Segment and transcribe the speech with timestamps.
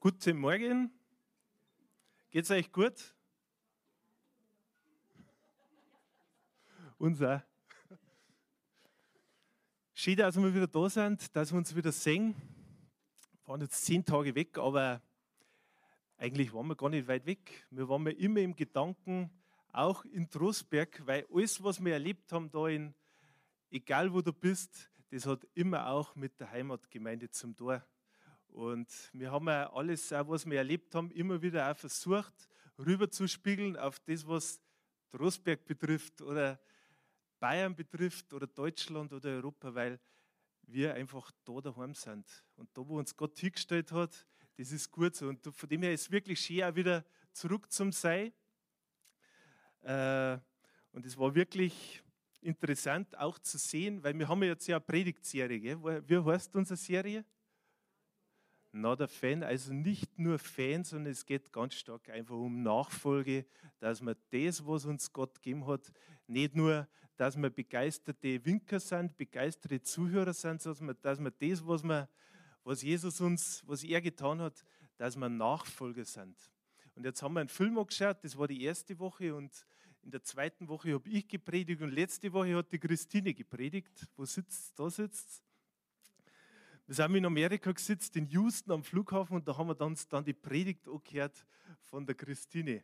[0.00, 0.92] Guten Morgen.
[2.30, 3.16] Geht's euch gut?
[6.98, 7.44] Unser.
[9.94, 12.36] Schön, dass wir wieder da sind, dass wir uns wieder sehen.
[13.32, 15.02] Wir waren jetzt zehn Tage weg, aber
[16.16, 17.66] eigentlich waren wir gar nicht weit weg.
[17.72, 19.32] Wir waren immer im Gedanken,
[19.72, 22.94] auch in Trostberg, weil alles, was wir erlebt haben da in,
[23.68, 27.84] egal wo du bist, das hat immer auch mit der Heimatgemeinde zum Tor.
[28.58, 32.34] Und wir haben ja alles, was wir erlebt haben, immer wieder auch versucht,
[32.76, 34.60] rüberzuspiegeln auf das, was
[35.10, 36.58] Trostberg betrifft oder
[37.38, 40.00] Bayern betrifft oder Deutschland oder Europa, weil
[40.62, 42.26] wir einfach da daheim sind.
[42.56, 44.26] Und da, wo uns Gott hingestellt hat,
[44.56, 45.28] das ist gut so.
[45.28, 48.32] Und von dem her ist es wirklich schön, auch wieder zurück zum Sei.
[49.82, 50.36] Äh,
[50.90, 52.02] und es war wirklich
[52.40, 55.80] interessant auch zu sehen, weil wir haben jetzt ja eine Predigtserie.
[56.08, 57.24] Wie heißt unsere Serie?
[58.72, 63.46] Not a fan, also nicht nur Fan, sondern es geht ganz stark einfach um Nachfolge,
[63.78, 65.92] dass wir das, was uns Gott gegeben hat,
[66.26, 71.82] nicht nur, dass wir begeisterte Winker sind, begeisterte Zuhörer sind, sondern dass wir das, was,
[71.82, 72.08] wir,
[72.62, 74.64] was Jesus uns, was er getan hat,
[74.96, 76.36] dass wir Nachfolger sind.
[76.94, 79.66] Und jetzt haben wir einen Film angeschaut, das war die erste Woche und
[80.02, 84.08] in der zweiten Woche habe ich gepredigt und letzte Woche hat die Christine gepredigt.
[84.16, 85.42] Wo sitzt Da sitzt
[86.88, 90.24] wir sind in Amerika gesitzt, in Houston am Flughafen und da haben wir dann, dann
[90.24, 91.46] die Predigt angehört
[91.82, 92.82] von der Christine.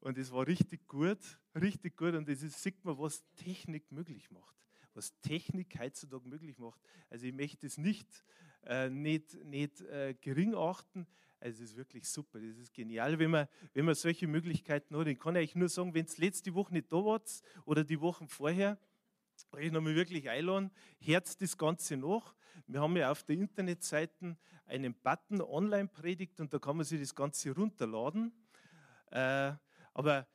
[0.00, 1.18] Und es war richtig gut,
[1.54, 2.12] richtig gut.
[2.12, 4.54] Und das sieht man, was Technik möglich macht.
[4.92, 6.78] Was Technik heutzutage möglich macht.
[7.08, 8.06] Also ich möchte es nicht,
[8.66, 11.06] äh, nicht, nicht äh, gering achten.
[11.40, 12.38] Also es ist wirklich super.
[12.38, 15.06] Das ist genial, wenn man, wenn man solche Möglichkeiten hat.
[15.06, 17.22] Ich kann euch nur sagen, wenn es letzte Woche nicht da war
[17.64, 18.78] oder die Wochen vorher,
[19.60, 22.34] ich nochmal wirklich einladen, herzt das Ganze noch.
[22.66, 24.36] Wir haben ja auf der Internetseite
[24.66, 28.32] einen Button Online-Predigt und da kann man sich das Ganze runterladen.
[29.10, 29.52] Äh,
[29.92, 30.26] aber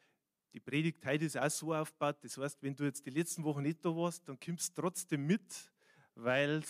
[0.54, 3.62] die Predigt heute ist auch so aufgebaut, das heißt, wenn du jetzt die letzten Wochen
[3.62, 5.72] nicht da warst, dann kommst du trotzdem mit,
[6.16, 6.64] weil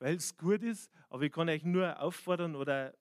[0.00, 0.90] es gut ist.
[1.08, 2.94] Aber ich kann euch nur auffordern oder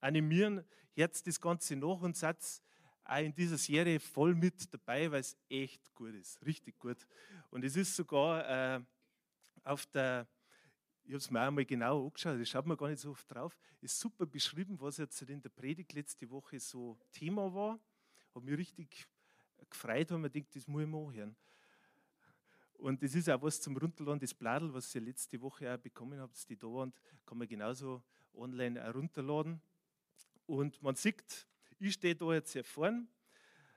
[0.00, 2.62] animieren, herzt das Ganze noch und Satz
[3.04, 7.06] auch in dieser Serie voll mit dabei, weil es echt gut ist, richtig gut.
[7.50, 8.80] Und es ist sogar äh,
[9.62, 10.26] auf der,
[11.04, 13.56] ich habe es mir einmal genau angeschaut, das schaut man gar nicht so oft drauf,
[13.80, 17.78] ist super beschrieben, was jetzt in der Predigt letzte Woche so Thema war.
[18.34, 19.06] Habe mich richtig
[19.68, 21.36] gefreut, weil man denkt, das muss ich mal hören.
[22.74, 26.18] Und das ist auch was zum Runterladen, das Bladel, was ihr letzte Woche auch bekommen
[26.18, 26.92] habt, die da waren,
[27.24, 28.02] kann man genauso
[28.34, 29.60] online auch runterladen.
[30.46, 31.46] Und man sieht,
[31.78, 33.06] ich stehe da jetzt hier vorne.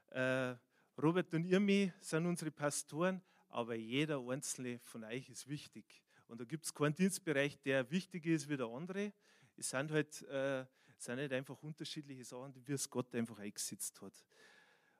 [0.10, 0.56] Äh,
[1.02, 5.86] Robert und Irmi sind unsere Pastoren, aber jeder einzelne von euch ist wichtig.
[6.28, 9.14] Und da gibt es keinen Dienstbereich, der wichtiger ist wie der andere.
[9.56, 10.66] Es sind halt äh,
[10.98, 14.14] sind halt einfach unterschiedliche Sachen, wie es Gott einfach eingesetzt hat.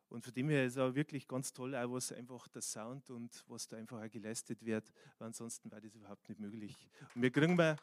[0.10, 3.44] Und von dem her ist auch wirklich ganz toll, auch was einfach der Sound und
[3.48, 6.76] was da einfach auch geleistet wird, weil ansonsten war das überhaupt nicht möglich.
[7.14, 7.76] Und wir kriegen mal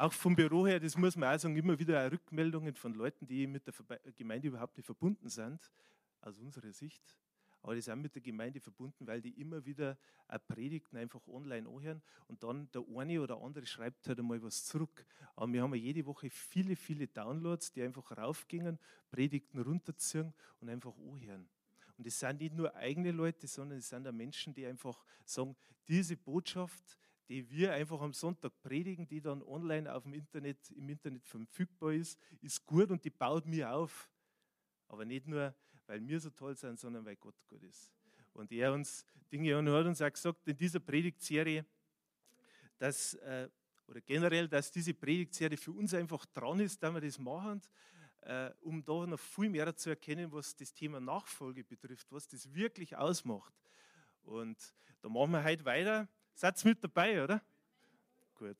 [0.00, 3.46] auch vom Büro her, das muss man auch sagen, immer wieder Rückmeldungen von Leuten, die
[3.46, 3.74] mit der
[4.16, 5.70] Gemeinde überhaupt nicht verbunden sind,
[6.22, 7.16] aus unserer Sicht.
[7.62, 9.98] Aber die sind mit der Gemeinde verbunden, weil die immer wieder
[10.48, 15.04] Predigten einfach online anhören und dann der eine oder andere schreibt halt einmal was zurück.
[15.36, 18.78] Aber wir haben ja jede Woche viele, viele Downloads, die einfach raufgingen,
[19.10, 21.46] Predigten runterziehen und einfach anhören.
[21.98, 25.54] Und es sind nicht nur eigene Leute, sondern es sind auch Menschen, die einfach sagen,
[25.86, 26.98] diese Botschaft,
[27.30, 31.92] die wir einfach am Sonntag predigen, die dann online auf dem Internet, im Internet verfügbar
[31.92, 34.10] ist, ist gut und die baut mir auf.
[34.88, 35.54] Aber nicht nur,
[35.86, 37.88] weil wir so toll sind, sondern weil Gott gut ist.
[38.32, 41.64] Und er uns Dinge und hat uns auch gesagt in dieser Predigtserie,
[42.78, 43.48] dass, äh,
[43.86, 47.62] oder generell, dass diese Predigtserie für uns einfach dran ist, dass wir das machen,
[48.22, 52.52] äh, um da noch viel mehr zu erkennen, was das Thema Nachfolge betrifft, was das
[52.52, 53.54] wirklich ausmacht.
[54.22, 57.42] Und da machen wir heute weiter Seid mit dabei, oder?
[58.34, 58.56] Gut.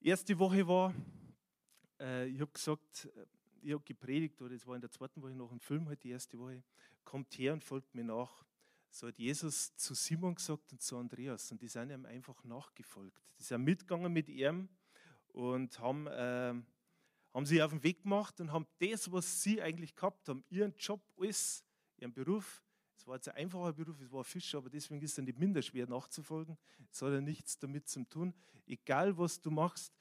[0.00, 0.94] Erste Woche war,
[2.00, 3.26] äh, ich habe gesagt, äh,
[3.62, 6.04] ich habe gepredigt, oder es war in der zweiten Woche noch ein Film, heute halt
[6.04, 6.62] die erste Woche,
[7.04, 8.44] kommt her und folgt mir nach.
[8.90, 13.20] So hat Jesus zu Simon gesagt und zu Andreas und die sind ihm einfach nachgefolgt.
[13.38, 14.68] Die sind mitgegangen mit ihm
[15.28, 16.54] und haben, äh,
[17.34, 20.74] haben sich auf den Weg gemacht und haben das, was sie eigentlich gehabt haben, ihren
[20.78, 21.64] Job, alles,
[21.98, 22.64] ihren Beruf,
[22.96, 25.60] es war jetzt ein einfacher Beruf, es war Fischer, aber deswegen ist es nicht minder
[25.60, 26.56] schwer nachzufolgen.
[26.90, 28.32] Es hat ja nichts damit zu tun.
[28.66, 29.92] Egal, was du machst,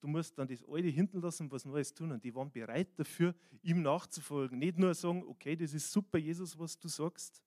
[0.00, 2.12] du musst dann das Alte hinten lassen und was Neues tun.
[2.12, 4.58] Und die waren bereit dafür, ihm nachzufolgen.
[4.58, 7.42] Nicht nur sagen, okay, das ist super, Jesus, was du sagst,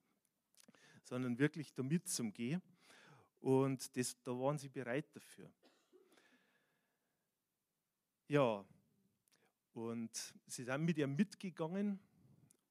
[1.04, 2.62] sondern wirklich damit zum Gehen.
[3.40, 5.52] Und das, da waren sie bereit dafür.
[8.28, 8.66] Ja,
[9.74, 12.00] und sie sind mit ihr mitgegangen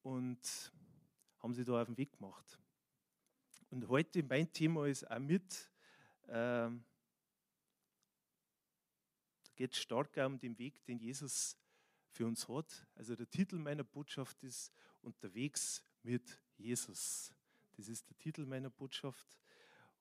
[0.03, 0.73] und
[1.45, 2.59] haben sie da auf den Weg gemacht.
[3.69, 5.69] Und heute mein Thema ist auch mit,
[6.27, 6.83] ähm,
[9.43, 11.55] da geht es stark um den Weg, den Jesus
[12.09, 12.87] für uns hat.
[12.95, 16.23] Also der Titel meiner Botschaft ist Unterwegs mit
[16.57, 17.31] Jesus.
[17.77, 19.27] Das ist der Titel meiner Botschaft.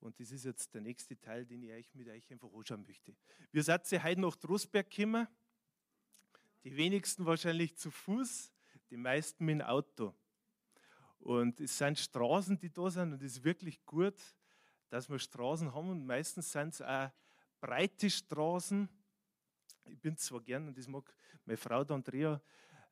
[0.00, 3.14] Und das ist jetzt der nächste Teil, den ich euch mit euch einfach anschauen möchte.
[3.52, 5.28] Wir sind ja heute nach Trostberg gekommen.
[6.64, 8.50] Die wenigsten wahrscheinlich zu Fuß,
[8.88, 10.14] die meisten mit dem Auto.
[11.24, 14.14] Und es sind Straßen, die da sind und es ist wirklich gut,
[14.90, 17.10] dass wir Straßen haben und meistens sind es auch
[17.60, 18.86] breite Straßen.
[19.86, 21.14] Ich bin zwar gern, und das mag
[21.46, 22.42] meine Frau Andrea,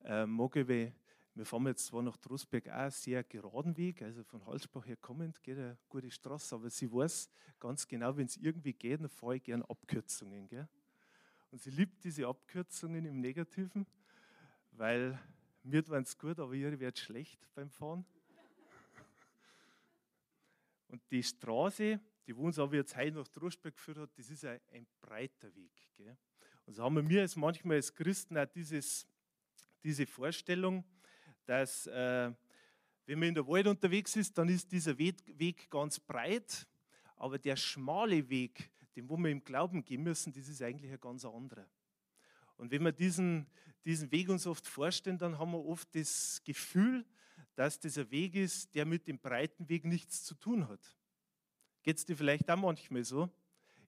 [0.03, 0.95] äh, mag ich, weil
[1.35, 4.97] wir fahren jetzt zwar nach Trostberg auch einen sehr geraden Weg, also von Halsbach her
[4.97, 7.29] kommend geht eine gute Straße, aber sie weiß
[7.61, 10.49] ganz genau, wenn es irgendwie geht, dann fahre ich gern Abkürzungen.
[10.49, 10.67] Gell?
[11.51, 13.87] Und sie liebt diese Abkürzungen im Negativen,
[14.71, 15.19] weil
[15.63, 18.07] mir waren es gut, aber ihr wird schlecht beim Fahren.
[20.93, 24.61] Und die Straße, die uns aber jetzt heute nach Trostberg geführt hat, das ist ein,
[24.71, 25.73] ein breiter Weg.
[25.97, 26.15] Gell?
[26.67, 29.07] Und so haben wir als manchmal als Christen auch dieses,
[29.83, 30.85] diese Vorstellung,
[31.47, 32.31] dass äh,
[33.07, 36.69] wenn man in der Wald unterwegs ist, dann ist dieser Weg, Weg ganz breit,
[37.17, 41.01] aber der schmale Weg, den wo wir im Glauben gehen müssen, das ist eigentlich ein
[41.01, 41.67] ganz anderer.
[42.59, 43.47] Und wenn wir diesen,
[43.83, 47.07] diesen Weg uns oft vorstellen, dann haben wir oft das Gefühl,
[47.55, 50.81] dass dieser Weg ist, der mit dem breiten Weg nichts zu tun hat.
[51.83, 53.29] Geht es dir vielleicht auch manchmal so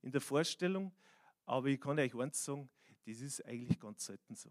[0.02, 0.92] in der Vorstellung?
[1.46, 2.68] Aber ich kann euch eins sagen,
[3.06, 4.50] das ist eigentlich ganz selten so.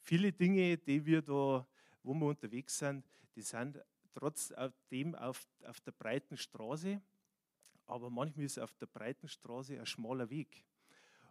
[0.00, 1.66] Viele Dinge, die wir da,
[2.02, 3.04] wo wir unterwegs sind,
[3.34, 3.80] die sind
[4.14, 7.00] trotzdem auf, auf der breiten Straße,
[7.86, 10.64] aber manchmal ist auf der breiten Straße ein schmaler Weg.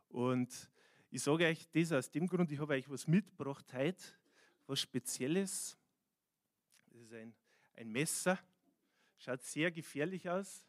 [0.10, 0.70] Und
[1.10, 4.04] ich sage euch das aus dem Grund, ich habe euch was mitgebracht heute,
[4.68, 5.78] was Spezielles.
[7.06, 7.36] Ist ein,
[7.76, 8.40] ein Messer,
[9.20, 10.66] schaut sehr gefährlich aus.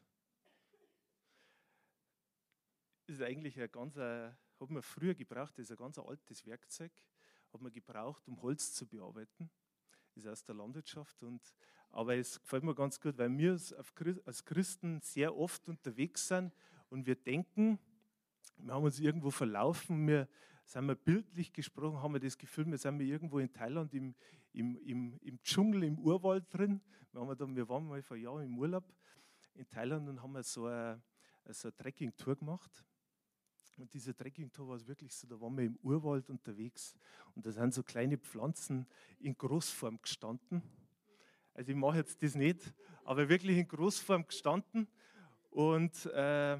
[3.07, 6.91] Ist eigentlich ein ganz, hat man früher gebraucht, das ist ein ganz altes Werkzeug,
[7.51, 9.49] hat man gebraucht, um Holz zu bearbeiten.
[10.13, 11.23] Ist aus der Landwirtschaft.
[11.23, 11.41] Und,
[11.89, 13.59] aber es gefällt mir ganz gut, weil wir
[14.25, 16.53] als Christen sehr oft unterwegs sind
[16.91, 17.79] und wir denken,
[18.57, 20.27] wir haben uns irgendwo verlaufen, wir
[20.67, 24.13] sind wir bildlich gesprochen, haben wir das Gefühl, wir sind irgendwo in Thailand im,
[24.51, 26.81] im, im, im Dschungel, im Urwald drin.
[27.13, 28.83] Wir, haben da, wir waren mal vor Jahren im Urlaub
[29.53, 31.01] in Thailand und haben so eine,
[31.51, 32.83] so eine Trekking-Tour gemacht.
[33.77, 36.95] Und diese Trekking-Tour war wirklich so, da waren wir im Urwald unterwegs
[37.33, 38.85] und da sind so kleine Pflanzen
[39.19, 40.61] in Großform gestanden.
[41.53, 42.73] Also ich mache jetzt das nicht,
[43.05, 44.89] aber wirklich in Großform gestanden.
[45.49, 46.59] Und äh,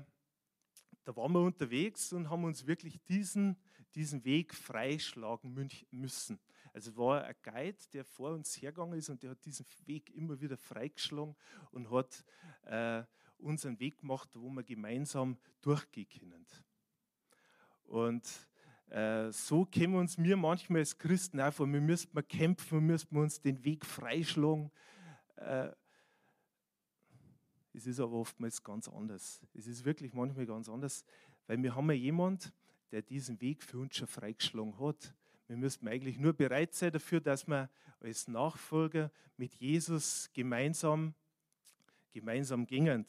[1.03, 3.57] da waren wir unterwegs und haben uns wirklich diesen
[3.97, 6.39] diesen Weg freischlagen müssen.
[6.73, 10.39] Also war ein Guide, der vor uns hergegangen ist und der hat diesen Weg immer
[10.39, 11.35] wieder freigeschlagen
[11.71, 12.23] und hat
[12.63, 13.03] äh,
[13.37, 16.45] uns einen Weg gemacht, wo wir gemeinsam durchgehen können.
[17.85, 18.23] Und
[18.89, 23.17] äh, so kämen uns mir manchmal als Christen auch vor, wir müssten kämpfen, wir müssten
[23.17, 24.71] uns den Weg freischlagen.
[25.37, 25.71] Äh,
[27.73, 29.41] es ist aber oftmals ganz anders.
[29.53, 31.05] Es ist wirklich manchmal ganz anders,
[31.47, 32.53] weil wir haben ja jemand,
[32.91, 35.13] der diesen Weg für uns schon freigeschlagen hat.
[35.47, 41.13] Wir müssen eigentlich nur bereit sein dafür, dass wir als Nachfolger mit Jesus gemeinsam,
[42.11, 43.05] gemeinsam gingen.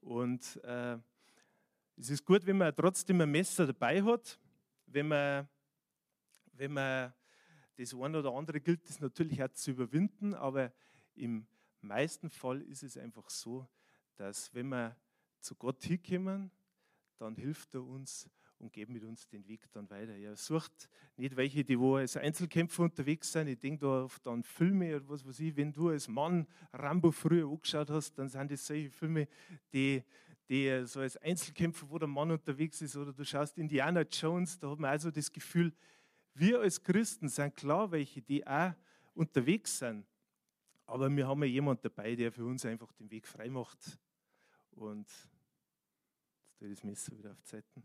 [0.00, 0.98] Und äh,
[1.96, 4.38] es ist gut, wenn man trotzdem ein Messer dabei hat,
[4.86, 5.48] wenn man,
[6.52, 7.12] wenn man
[7.76, 10.72] das eine oder andere gilt, das natürlich auch zu überwinden, aber
[11.14, 11.46] im
[11.80, 13.66] meisten Fall ist es einfach so,
[14.16, 14.96] dass wenn wir
[15.40, 16.50] zu Gott hinkommen,
[17.18, 18.28] dann hilft er uns
[18.60, 20.14] und geben mit uns den Weg dann weiter.
[20.14, 23.48] Er sucht nicht welche, die wo als Einzelkämpfer unterwegs sind.
[23.48, 25.56] Ich denke da oft an Filme oder was weiß ich.
[25.56, 29.28] Wenn du als Mann Rambo früher angeschaut hast, dann sind das solche Filme,
[29.72, 30.02] die,
[30.48, 32.96] die so als Einzelkämpfer, wo der Mann unterwegs ist.
[32.96, 35.72] Oder du schaust Indiana Jones, da hat man also das Gefühl,
[36.34, 38.74] wir als Christen sind klar welche, die auch
[39.14, 40.06] unterwegs sind.
[40.86, 43.98] Aber wir haben ja jemanden dabei, der für uns einfach den Weg frei macht.
[44.72, 45.08] Und
[46.48, 47.82] jetzt tue ich das Messer wieder auf Zeiten.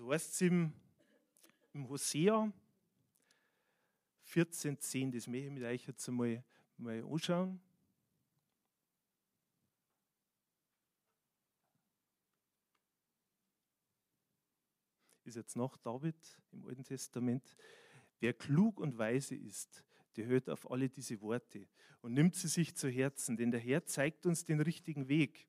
[0.00, 0.72] So heißt es im,
[1.74, 2.50] im Hosea
[4.32, 6.42] 14,10, das möchte ich mit euch jetzt einmal
[6.78, 7.60] mal anschauen.
[15.24, 16.16] Ist jetzt nach David
[16.52, 17.54] im Alten Testament.
[18.20, 19.84] Wer klug und weise ist,
[20.16, 21.68] der hört auf alle diese Worte
[22.00, 25.46] und nimmt sie sich zu Herzen, denn der Herr zeigt uns den richtigen Weg.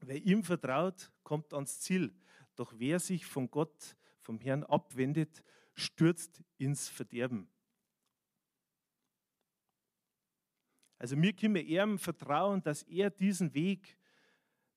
[0.00, 2.12] Wer ihm vertraut, kommt ans Ziel.
[2.56, 5.42] Doch wer sich von Gott, vom Herrn abwendet,
[5.74, 7.48] stürzt ins Verderben.
[10.98, 13.96] Also mir können wir ihm vertrauen, dass er diesen Weg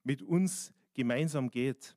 [0.02, 1.94] mit uns gemeinsam geht.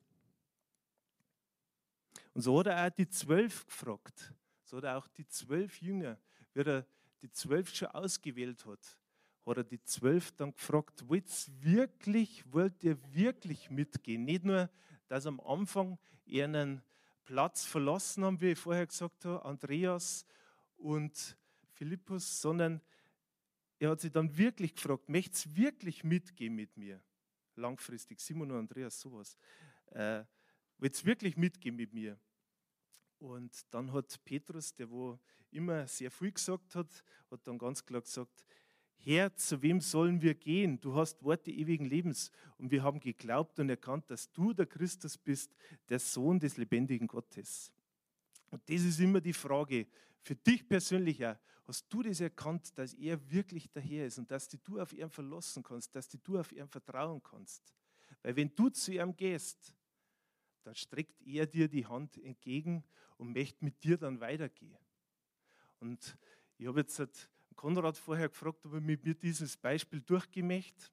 [2.34, 4.34] Und so hat er auch die zwölf gefragt.
[4.64, 6.20] So hat er auch die zwölf Jünger,
[6.52, 6.86] wie er
[7.22, 8.98] die zwölf schon ausgewählt hat,
[9.46, 14.24] hat er die zwölf dann gefragt, wollt ihr wirklich, wollt ihr wirklich mitgehen?
[14.24, 14.68] Nicht nur,
[15.08, 16.82] dass am Anfang ihr einen
[17.24, 20.24] Platz verlassen haben, wie ich vorher gesagt habe, Andreas
[20.76, 21.36] und
[21.72, 22.80] Philippus, sondern
[23.78, 27.02] er hat sich dann wirklich gefragt, möchtet ihr wirklich mitgehen mit mir?
[27.54, 29.36] Langfristig, Simon und Andreas, sowas.
[29.86, 30.24] Äh,
[30.80, 32.18] ihr wirklich mitgehen mit mir?
[33.18, 35.18] Und dann hat Petrus, der wo
[35.50, 38.44] immer sehr viel gesagt hat, hat dann ganz klar gesagt,
[39.00, 40.80] Herr, zu wem sollen wir gehen?
[40.80, 42.30] Du hast Worte ewigen Lebens.
[42.58, 45.54] Und wir haben geglaubt und erkannt, dass du der Christus bist,
[45.88, 47.72] der Sohn des lebendigen Gottes.
[48.50, 49.86] Und das ist immer die Frage
[50.22, 51.36] für dich persönlich auch.
[51.66, 55.10] Hast du das erkannt, dass er wirklich der Herr ist und dass du auf ihn
[55.10, 57.74] verlassen kannst, dass du auf ihn vertrauen kannst?
[58.22, 59.74] Weil wenn du zu ihm gehst,
[60.62, 62.84] dann streckt er dir die Hand entgegen
[63.16, 64.78] und möchte mit dir dann weitergehen.
[65.80, 66.16] Und
[66.56, 67.00] ich habe jetzt
[67.58, 70.92] Konrad vorher gefragt, ob er mit mir dieses Beispiel durchgemacht.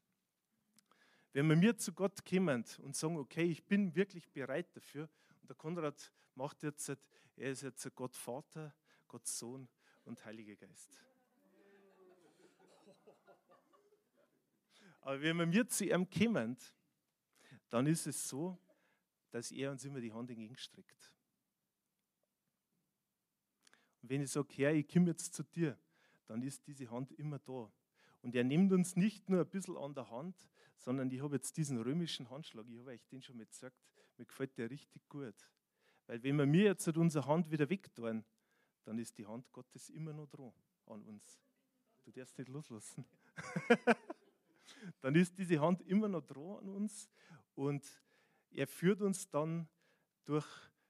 [1.32, 5.08] Wenn wir mir zu Gott kommen und sagen, okay, ich bin wirklich bereit dafür,
[5.42, 8.74] und der Konrad macht jetzt, er ist jetzt Gott Vater,
[9.08, 9.70] Gott Sohn
[10.06, 11.00] und Heiliger Geist.
[15.02, 16.58] Aber wenn wir mir zu ihm kommen,
[17.70, 18.58] dann ist es so,
[19.30, 21.14] dass er uns immer die Hand entgegenstreckt.
[24.02, 25.78] Und wenn ich sage, Herr, ich komme jetzt zu dir,
[26.28, 27.72] dann ist diese Hand immer da.
[28.22, 30.36] Und er nimmt uns nicht nur ein bisschen an der Hand,
[30.78, 33.78] sondern ich habe jetzt diesen römischen Handschlag, ich habe euch den schon mal gesagt,
[34.18, 35.36] mir gefällt der richtig gut.
[36.08, 38.24] Weil wenn wir mir jetzt unsere Hand wieder wegtun,
[38.84, 40.54] dann ist die Hand Gottes immer noch dran
[40.86, 41.42] an uns.
[42.04, 43.06] Du darfst nicht loslassen.
[45.02, 47.10] dann ist diese Hand immer noch dran an uns
[47.56, 47.84] und
[48.52, 49.68] er führt uns dann
[50.24, 50.48] durch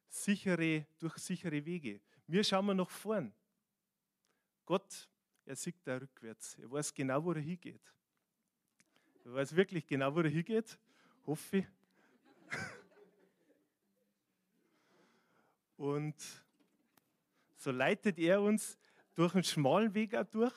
[0.10, 2.02] sichere, durch sichere Wege.
[2.28, 3.34] Wir schauen nach vorn.
[4.66, 5.10] Gott
[5.46, 6.58] er sieht da rückwärts.
[6.60, 7.82] Er weiß genau, wo er hingeht.
[9.24, 10.78] Er weiß wirklich genau, wo er hingeht.
[11.26, 11.68] Hoffe ich.
[15.78, 16.16] Und
[17.56, 18.78] so leitet er uns
[19.14, 20.54] durch einen schmalen Weg auch durch.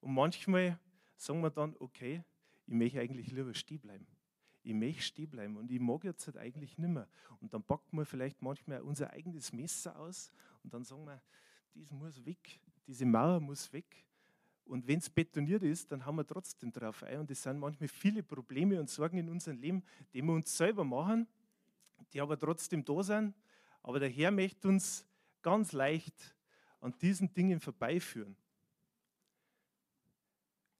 [0.00, 0.78] Und manchmal
[1.16, 2.22] sagen wir dann, okay,
[2.66, 4.06] ich möchte eigentlich lieber stehen bleiben.
[4.62, 7.08] Ich möchte stehen bleiben und ich mag jetzt halt eigentlich nicht mehr.
[7.40, 10.32] Und dann packen wir vielleicht manchmal unser eigenes Messer aus
[10.64, 11.22] und dann sagen wir,
[11.74, 14.04] das muss weg, diese Mauer muss weg.
[14.64, 17.20] Und wenn es betoniert ist, dann haben wir trotzdem drauf ein.
[17.20, 19.82] Und es sind manchmal viele Probleme und Sorgen in unserem Leben,
[20.12, 21.28] die wir uns selber machen,
[22.12, 23.34] die aber trotzdem da sind.
[23.82, 25.06] Aber der Herr möchte uns
[25.40, 26.34] ganz leicht
[26.80, 28.36] an diesen Dingen vorbeiführen.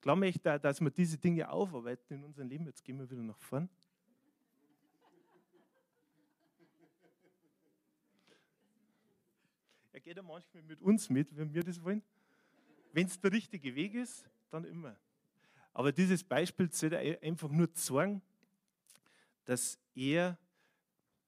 [0.01, 2.67] Klar möchte er, dass wir diese Dinge aufarbeiten in unserem Leben.
[2.67, 3.69] Jetzt gehen wir wieder nach vorn.
[10.07, 12.01] Geht ja manchmal mit uns mit, wenn wir das wollen.
[12.93, 14.97] Wenn es der richtige Weg ist, dann immer.
[15.73, 18.23] Aber dieses Beispiel soll einfach nur zeigen,
[19.45, 20.39] dass er,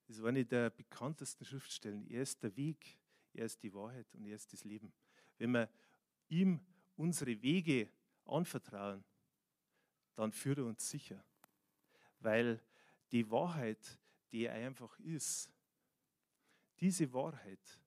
[0.07, 2.97] das war eine der bekanntesten Schriftstellen, er ist der Weg,
[3.35, 4.93] er ist die Wahrheit und er ist das Leben.
[5.39, 5.69] Wenn wir
[6.29, 6.61] ihm
[6.97, 7.91] unsere Wege
[8.27, 9.03] anvertrauen,
[10.15, 11.25] dann führt er uns sicher.
[12.21, 12.63] Weil
[13.11, 13.99] die Wahrheit,
[14.31, 15.51] die er einfach ist,
[16.79, 17.81] diese Wahrheit,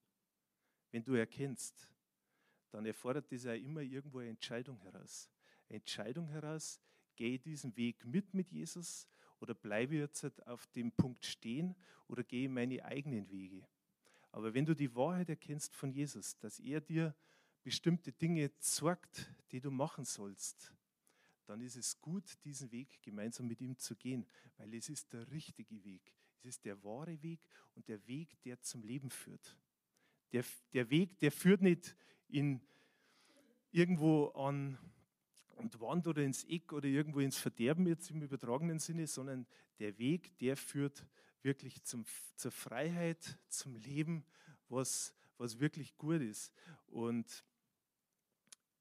[0.92, 1.90] wenn du erkennst,
[2.70, 5.30] dann erfordert das ja immer irgendwo eine Entscheidung heraus.
[5.68, 6.80] Eine Entscheidung heraus,
[7.16, 9.08] gehe ich diesen Weg mit mit Jesus
[9.40, 11.76] oder bleibe ich jetzt auf dem Punkt stehen
[12.08, 13.68] oder gehe meine eigenen Wege.
[14.32, 17.16] Aber wenn du die Wahrheit erkennst von Jesus, dass er dir
[17.64, 20.74] bestimmte Dinge zeigt, die du machen sollst,
[21.46, 24.26] dann ist es gut, diesen Weg gemeinsam mit ihm zu gehen,
[24.58, 26.14] weil es ist der richtige Weg.
[26.40, 27.42] Es ist der wahre Weg
[27.76, 29.58] und der Weg, der zum Leben führt.
[30.32, 31.96] Der, der Weg, der führt nicht
[32.30, 32.62] in
[33.72, 34.78] irgendwo an
[35.56, 39.46] und Wand oder ins Eck oder irgendwo ins Verderben jetzt im übertragenen Sinne, sondern
[39.80, 41.06] der Weg, der führt
[41.44, 44.26] wirklich zum, zur Freiheit, zum Leben,
[44.70, 46.52] was, was wirklich gut ist.
[46.88, 47.44] Und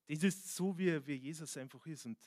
[0.09, 2.07] das ist so, wie, wie Jesus einfach ist.
[2.07, 2.19] Und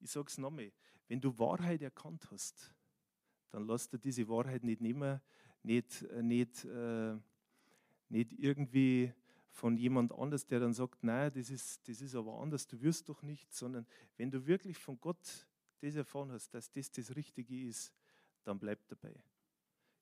[0.00, 0.72] ich sage es nochmal,
[1.08, 2.72] wenn du Wahrheit erkannt hast,
[3.50, 5.20] dann lass dir diese Wahrheit nicht nehmen,
[5.62, 7.16] nicht, nicht äh,
[8.10, 9.12] nicht irgendwie
[9.50, 13.08] von jemand anders, der dann sagt, nein, das ist, das ist aber anders, du wirst
[13.08, 13.86] doch nicht, sondern
[14.16, 15.48] wenn du wirklich von Gott
[15.80, 17.92] das erfahren hast, dass das das Richtige ist,
[18.44, 19.14] dann bleib dabei.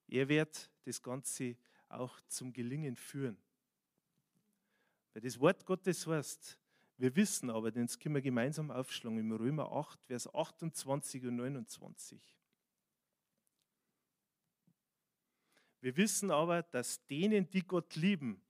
[0.07, 1.55] Er wird das Ganze
[1.87, 3.37] auch zum Gelingen führen.
[5.13, 6.59] Weil das Wort Gottes heißt,
[6.97, 11.37] wir wissen aber, denn das können wir gemeinsam aufschlagen, im Römer 8, Vers 28 und
[11.37, 12.38] 29.
[15.81, 18.41] Wir wissen aber, dass denen, die Gott lieben,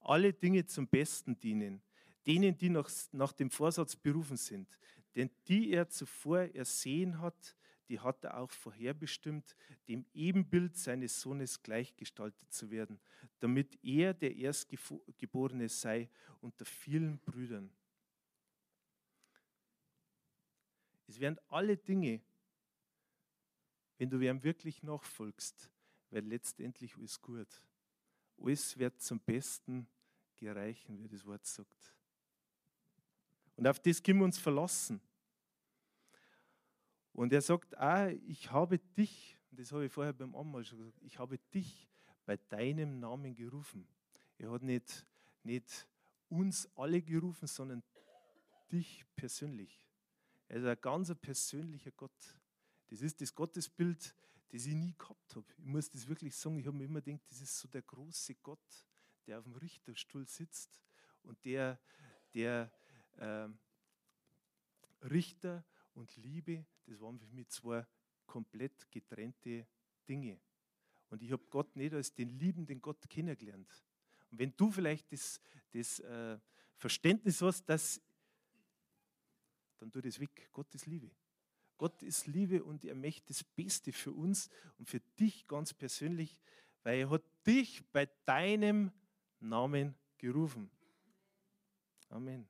[0.00, 1.82] alle Dinge zum Besten dienen,
[2.26, 4.68] denen, die nach, nach dem Vorsatz berufen sind.
[5.14, 7.56] Denn die er zuvor ersehen hat,
[7.88, 9.54] die hat er auch vorherbestimmt,
[9.88, 12.98] dem Ebenbild seines Sohnes gleichgestaltet zu werden,
[13.40, 16.08] damit er der Erstgeborene sei
[16.40, 17.70] unter vielen Brüdern.
[21.06, 22.22] Es werden alle Dinge,
[23.98, 25.70] wenn du ihm wirklich nachfolgst,
[26.14, 27.62] wird letztendlich alles gut.
[28.40, 29.86] Alles wird zum Besten
[30.36, 31.94] gereichen, wie das Wort sagt.
[33.56, 35.00] Und auf das können wir uns verlassen.
[37.12, 41.00] Und er sagt, ah, ich habe dich, das habe ich vorher beim Abendmahl schon gesagt,
[41.02, 41.88] ich habe dich
[42.24, 43.86] bei deinem Namen gerufen.
[44.38, 45.06] Er hat nicht,
[45.44, 45.86] nicht
[46.28, 47.82] uns alle gerufen, sondern
[48.72, 49.86] dich persönlich.
[50.48, 52.38] Er ist ein ganz persönlicher Gott.
[52.88, 54.14] Das ist das Gottesbild,
[54.50, 55.46] das ich nie gehabt habe.
[55.58, 56.58] Ich muss das wirklich sagen.
[56.58, 58.86] Ich habe mir immer gedacht, das ist so der große Gott,
[59.26, 60.80] der auf dem Richterstuhl sitzt
[61.22, 61.80] und der,
[62.34, 62.70] der
[63.16, 63.48] äh,
[65.02, 67.86] Richter und Liebe, das waren für mich zwei
[68.26, 69.66] komplett getrennte
[70.08, 70.40] Dinge.
[71.10, 73.84] Und ich habe Gott nicht als den liebenden Gott kennengelernt.
[74.30, 76.38] Und wenn du vielleicht das, das äh,
[76.76, 78.00] Verständnis hast, dass
[79.78, 80.48] dann tu das weg.
[80.52, 81.10] Gott ist Liebe.
[81.76, 86.40] Gott ist Liebe und er möchte das Beste für uns und für dich ganz persönlich,
[86.82, 88.92] weil er hat dich bei deinem
[89.40, 90.70] Namen gerufen.
[92.08, 92.46] Amen.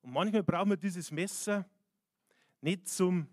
[0.00, 1.68] Und manchmal brauchen wir dieses Messer
[2.60, 3.28] nicht zum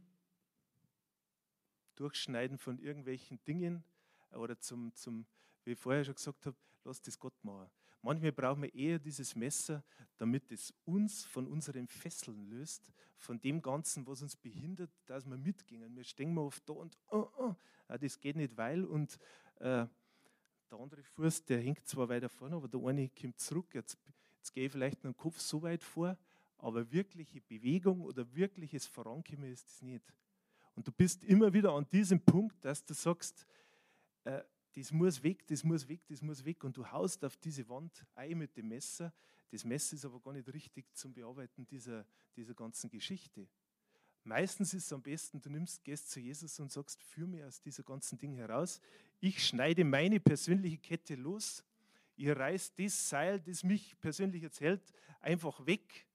[1.95, 3.84] Durchschneiden von irgendwelchen Dingen
[4.32, 5.26] oder zum, zum
[5.65, 7.69] wie ich vorher schon gesagt habe, lass das Gott machen.
[8.01, 9.83] Manchmal brauchen wir eher dieses Messer,
[10.17, 15.38] damit es uns von unseren Fesseln löst, von dem Ganzen, was uns behindert, dass wir
[15.38, 15.95] mitgehen.
[15.95, 17.55] Wir stehen mal oft da und oh, oh,
[17.88, 19.17] das geht nicht, weil und
[19.55, 19.85] äh,
[20.71, 23.73] der andere Fuß, der hängt zwar weiter vorne, aber der eine kommt zurück.
[23.73, 23.97] Jetzt,
[24.38, 26.17] jetzt gehe ich vielleicht mit dem Kopf so weit vor,
[26.57, 30.13] aber wirkliche Bewegung oder wirkliches Vorankommen ist es nicht.
[30.75, 33.45] Und du bist immer wieder an diesem Punkt, dass du sagst,
[34.23, 34.41] äh,
[34.80, 36.63] das muss weg, das muss weg, das muss weg.
[36.63, 39.13] Und du haust auf diese Wand ein mit dem Messer.
[39.52, 43.46] Das Messer ist aber gar nicht richtig zum Bearbeiten dieser, dieser ganzen Geschichte.
[44.24, 47.60] Meistens ist es am besten, du nimmst, gehst zu Jesus und sagst, führ mir aus
[47.60, 48.80] dieser ganzen Ding heraus.
[49.20, 51.62] Ich schneide meine persönliche Kette los.
[52.15, 56.08] Ich reiß das Seil, das mich persönlich jetzt hält, einfach weg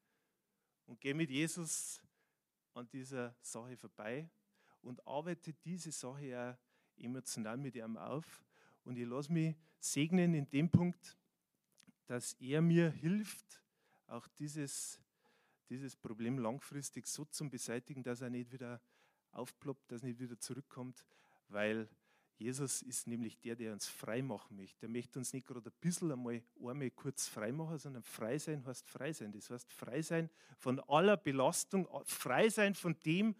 [0.86, 2.00] und gehe mit Jesus
[2.72, 4.30] an dieser Sache vorbei
[4.80, 8.42] und arbeite diese Sache auch emotional mit ihm auf.
[8.84, 11.16] Und ich lasse mich segnen in dem Punkt,
[12.06, 13.62] dass er mir hilft,
[14.06, 15.00] auch dieses,
[15.68, 18.80] dieses Problem langfristig so zu beseitigen, dass er nicht wieder
[19.32, 21.04] aufploppt, dass er nicht wieder zurückkommt,
[21.48, 21.88] weil
[22.36, 24.80] Jesus ist nämlich der, der uns frei machen möchte.
[24.80, 28.64] Der möchte uns nicht gerade ein bisschen einmal, einmal kurz frei machen, sondern frei sein
[28.66, 29.32] heißt frei sein.
[29.32, 33.36] Das heißt frei sein von aller Belastung, frei sein von dem,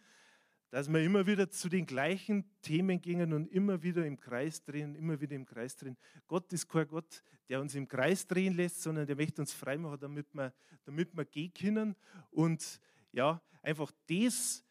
[0.71, 4.95] dass wir immer wieder zu den gleichen Themen gingen und immer wieder im Kreis drehen,
[4.95, 5.97] immer wieder im Kreis drehen.
[6.27, 9.79] Gott ist kein Gott, der uns im Kreis drehen lässt, sondern der möchte uns frei
[9.79, 10.53] machen, damit wir,
[10.85, 11.95] damit wir gehen können
[12.31, 12.81] und
[13.13, 14.65] ja, einfach das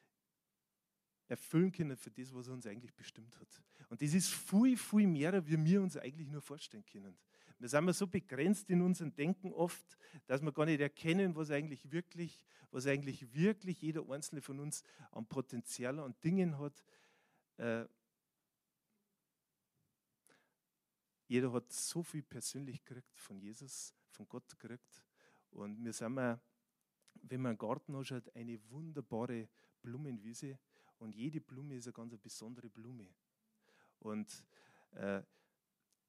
[1.27, 3.63] erfüllen können für das, was er uns eigentlich bestimmt hat.
[3.89, 7.17] Und das ist viel, viel mehr, wie wir uns eigentlich nur vorstellen können.
[7.59, 11.91] Wir sind so begrenzt in unserem Denken oft, dass wir gar nicht erkennen, was eigentlich
[11.91, 16.83] wirklich, was eigentlich wirklich jeder einzelne von uns an Potenzial, an Dingen hat.
[17.57, 17.85] Äh,
[21.27, 25.03] jeder hat so viel persönlich gekriegt von Jesus, von Gott gekriegt.
[25.51, 26.41] Und wir sind, wir,
[27.13, 29.47] wenn man einen Garten anschaut, eine wunderbare
[29.81, 30.59] Blumenwiese.
[30.99, 33.07] Und jede Blume ist eine ganz besondere Blume.
[33.99, 34.45] Und
[34.91, 35.21] äh,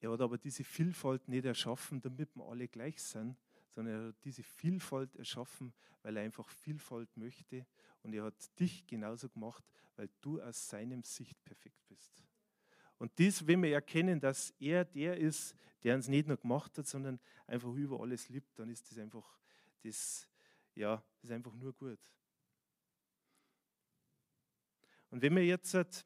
[0.05, 3.39] er hat aber diese Vielfalt nicht erschaffen, damit wir alle gleich sind,
[3.71, 7.67] sondern er hat diese Vielfalt erschaffen, weil er einfach Vielfalt möchte.
[8.03, 9.65] Und er hat dich genauso gemacht,
[9.97, 12.23] weil du aus seinem Sicht perfekt bist.
[12.99, 16.87] Und das, wenn wir erkennen, dass er der ist, der uns nicht nur gemacht hat,
[16.87, 19.39] sondern einfach über alles liebt, dann ist das einfach,
[19.83, 20.29] das,
[20.75, 21.99] ja, das ist einfach nur gut.
[25.09, 26.05] Und wenn wir jetzt,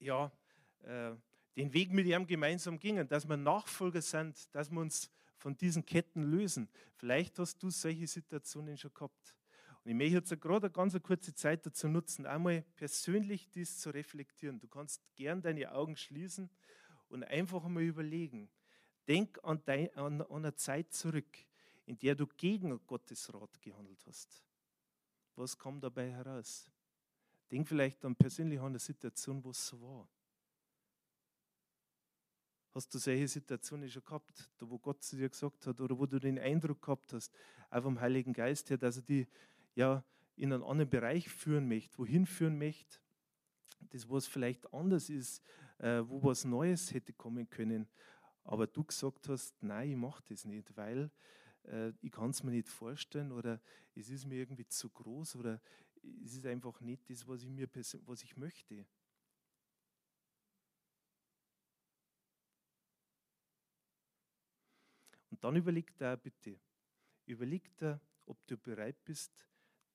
[0.00, 0.32] ja,
[0.82, 1.14] äh,
[1.56, 5.84] den Weg mit ihm gemeinsam gingen, dass wir Nachfolger sind, dass wir uns von diesen
[5.84, 6.68] Ketten lösen.
[6.96, 9.34] Vielleicht hast du solche Situationen schon gehabt.
[9.84, 13.90] Und ich möchte jetzt gerade eine ganz kurze Zeit dazu nutzen, einmal persönlich dies zu
[13.90, 14.58] reflektieren.
[14.58, 16.50] Du kannst gern deine Augen schließen
[17.08, 18.50] und einfach einmal überlegen.
[19.06, 21.38] Denk an, dein, an, an eine Zeit zurück,
[21.84, 24.42] in der du gegen Gottes Rat gehandelt hast.
[25.36, 26.68] Was kam dabei heraus?
[27.50, 30.08] Denk vielleicht dann persönlich an eine Situation, wo es so war.
[32.76, 36.04] Hast du solche Situationen schon gehabt, da wo Gott zu dir gesagt hat oder wo
[36.04, 37.32] du den Eindruck gehabt hast,
[37.70, 39.26] auch vom Heiligen Geist her, dass er die
[39.74, 40.04] ja
[40.36, 42.98] in einen anderen Bereich führen möchte, wohin führen möchte,
[43.92, 45.42] das was vielleicht anders ist,
[45.78, 47.88] äh, wo was Neues hätte kommen können,
[48.44, 51.10] aber du gesagt hast, nein, ich mache das nicht, weil
[51.62, 53.58] äh, ich kann es mir nicht vorstellen oder
[53.94, 55.62] es ist mir irgendwie zu groß oder
[56.22, 57.70] es ist einfach nicht das, was ich, mir,
[58.04, 58.84] was ich möchte.
[65.30, 66.58] Und dann überleg da bitte,
[67.26, 69.46] überleg da, ob du bereit bist,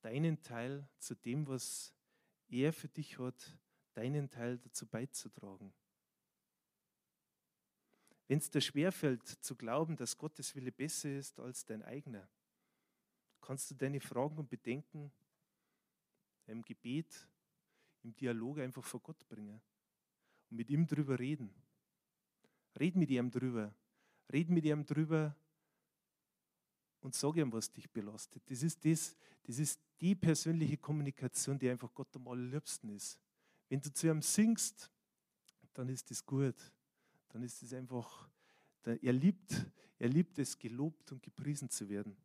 [0.01, 1.93] deinen Teil zu dem, was
[2.49, 3.57] er für dich hat,
[3.93, 5.73] deinen Teil dazu beizutragen.
[8.27, 12.29] Wenn es dir schwerfällt zu glauben, dass Gottes Wille besser ist als dein eigener,
[13.41, 15.11] kannst du deine Fragen und Bedenken
[16.47, 17.27] im Gebet,
[18.03, 19.61] im Dialog einfach vor Gott bringen
[20.49, 21.53] und mit ihm drüber reden.
[22.79, 23.73] Red mit ihm drüber.
[24.31, 25.35] Red mit ihm drüber
[27.01, 28.43] und sag ihm, was dich belastet.
[28.45, 33.19] Das ist, das, das ist die persönliche Kommunikation, die einfach Gott am allerliebsten ist.
[33.69, 34.91] Wenn du zu ihm singst,
[35.73, 36.55] dann ist das gut.
[37.29, 38.29] Dann ist es einfach,
[38.83, 39.65] er liebt,
[39.97, 42.15] er liebt es, gelobt und gepriesen zu werden.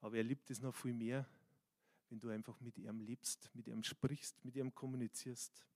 [0.00, 1.26] Aber er liebt es noch viel mehr,
[2.08, 5.66] wenn du einfach mit ihm lebst, mit ihm sprichst, mit ihm kommunizierst.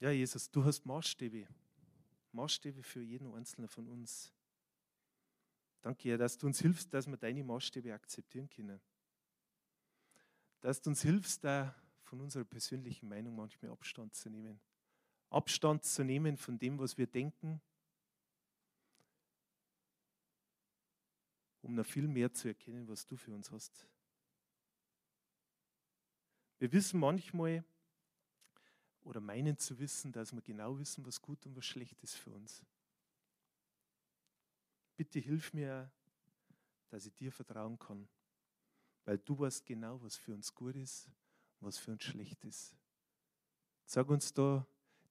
[0.00, 1.46] Ja, Jesus, du hast Maßstäbe.
[2.32, 4.32] Maßstäbe für jeden Einzelnen von uns.
[5.80, 8.80] Danke, Herr, dass du uns hilfst, dass wir deine Maßstäbe akzeptieren können.
[10.60, 14.60] Dass du uns hilfst, da von unserer persönlichen Meinung manchmal Abstand zu nehmen.
[15.30, 17.60] Abstand zu nehmen von dem, was wir denken,
[21.60, 23.88] um noch viel mehr zu erkennen, was du für uns hast.
[26.58, 27.64] Wir wissen manchmal,
[29.04, 32.30] oder meinen zu wissen, dass wir genau wissen, was gut und was schlecht ist für
[32.30, 32.64] uns.
[34.96, 35.90] Bitte hilf mir,
[36.88, 38.08] dass ich dir vertrauen kann,
[39.04, 41.06] weil du weißt genau, was für uns gut ist
[41.60, 42.74] und was für uns schlecht ist.
[43.84, 44.66] Sag uns da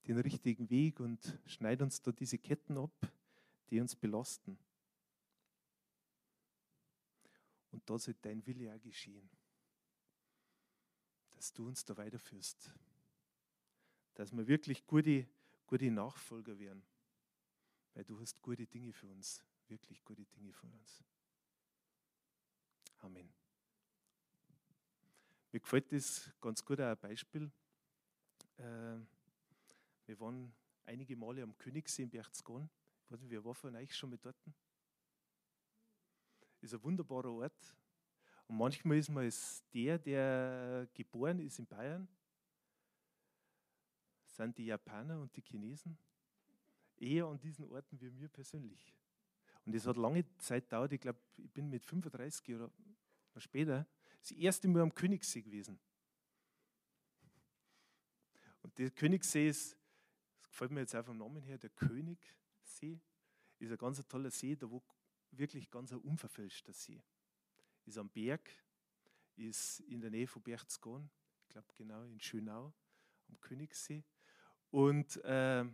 [0.06, 3.12] den richtigen Weg und schneid uns da diese Ketten ab,
[3.70, 4.58] die uns belasten.
[7.70, 9.28] Und da soll dein Wille auch geschehen,
[11.32, 12.72] dass du uns da weiterführst
[14.14, 15.26] dass wir wirklich gute,
[15.66, 16.82] gute Nachfolger werden.
[17.94, 21.04] Weil du hast gute Dinge für uns, wirklich gute Dinge für uns.
[22.98, 23.32] Amen.
[25.52, 27.50] Mir gefällt das ganz gut auch ein Beispiel.
[28.56, 28.96] Äh,
[30.06, 30.52] wir waren
[30.84, 32.68] einige Male am Königssee in Berchtesgaden.
[33.04, 34.36] Ich weiß nicht, wer war von euch schon mit dort?
[36.60, 37.76] Ist ein wunderbarer Ort.
[38.48, 42.08] Und manchmal ist man als der, der geboren ist in Bayern,
[44.34, 45.96] sind die Japaner und die Chinesen
[46.96, 48.94] eher an diesen Orten wie mir persönlich.
[49.64, 52.70] Und es hat lange Zeit gedauert, ich glaube, ich bin mit 35 oder
[53.36, 53.86] später
[54.20, 55.78] das erste Mal am Königssee gewesen.
[58.62, 59.76] Und der Königssee ist,
[60.40, 63.00] das gefällt mir jetzt auch vom Namen her, der Königssee,
[63.58, 64.82] ist ein ganz toller See, da wo
[65.30, 67.02] wirklich ganz ein unverfälschter See.
[67.84, 68.50] Ist am Berg,
[69.36, 71.10] ist in der Nähe von Berchtesgaden,
[71.42, 72.72] ich glaube genau in Schönau,
[73.28, 74.04] am Königssee.
[74.74, 75.64] Und äh,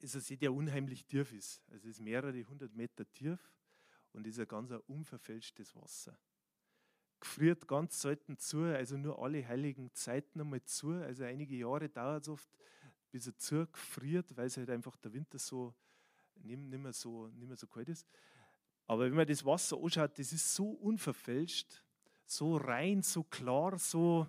[0.00, 1.62] ist ein See, der unheimlich tief ist.
[1.70, 3.38] Also es ist mehrere hundert Meter tief
[4.12, 6.18] und ist ein ganz unverfälschtes Wasser.
[7.20, 10.94] Gefriert ganz selten zu, also nur alle heiligen Zeiten einmal zu.
[10.94, 12.50] Also einige Jahre dauert es oft,
[13.12, 15.72] bis er zugefriert, weil es halt einfach der Winter so
[16.34, 18.04] nicht, mehr so nicht mehr so kalt ist.
[18.88, 21.84] Aber wenn man das Wasser anschaut, das ist so unverfälscht,
[22.26, 24.26] so rein, so klar, so,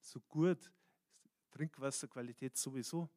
[0.00, 0.72] so gut.
[1.50, 3.10] Trinkwasserqualität sowieso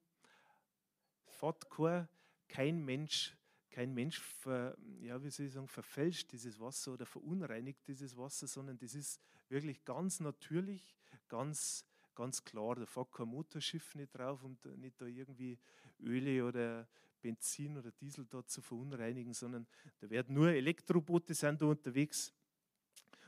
[1.42, 2.08] fährt kein,
[2.48, 3.36] kein Mensch,
[3.72, 8.48] kein Mensch ver, ja, wie soll ich sagen, verfälscht dieses Wasser oder verunreinigt dieses Wasser,
[8.48, 10.96] sondern das ist wirklich ganz natürlich,
[11.28, 12.76] ganz, ganz klar.
[12.76, 15.58] Da fährt kein Motorschiff nicht drauf, um nicht da irgendwie
[16.00, 16.88] Öle oder
[17.22, 19.66] Benzin oder Diesel dort zu verunreinigen, sondern
[20.00, 22.34] da werden nur Elektroboote sind da unterwegs.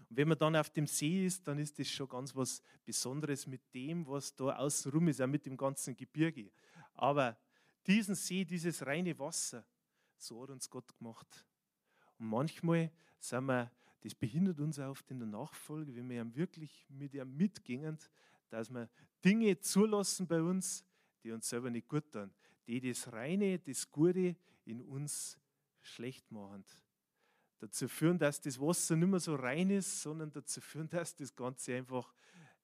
[0.10, 3.48] Und wenn man dann auf dem See ist, dann ist das schon ganz was Besonderes
[3.48, 6.52] mit dem, was da außenrum ist, auch mit dem ganzen Gebirge.
[6.94, 7.38] Aber
[7.88, 9.66] diesen See, dieses reine Wasser,
[10.18, 11.46] so hat uns Gott gemacht.
[12.18, 17.14] Und manchmal sind wir, das behindert uns oft in der Nachfolge, wenn wir wirklich mit
[17.14, 17.98] ihm mitgehen,
[18.50, 18.90] dass wir
[19.24, 20.86] Dinge zulassen bei uns,
[21.24, 22.32] die uns selber nicht gut tun,
[22.68, 25.38] die das Reine, das Gute in uns
[25.82, 26.64] schlecht machen.
[27.60, 31.34] Dazu führen, dass das Wasser nicht mehr so rein ist, sondern dazu führen, dass das
[31.34, 32.14] Ganze einfach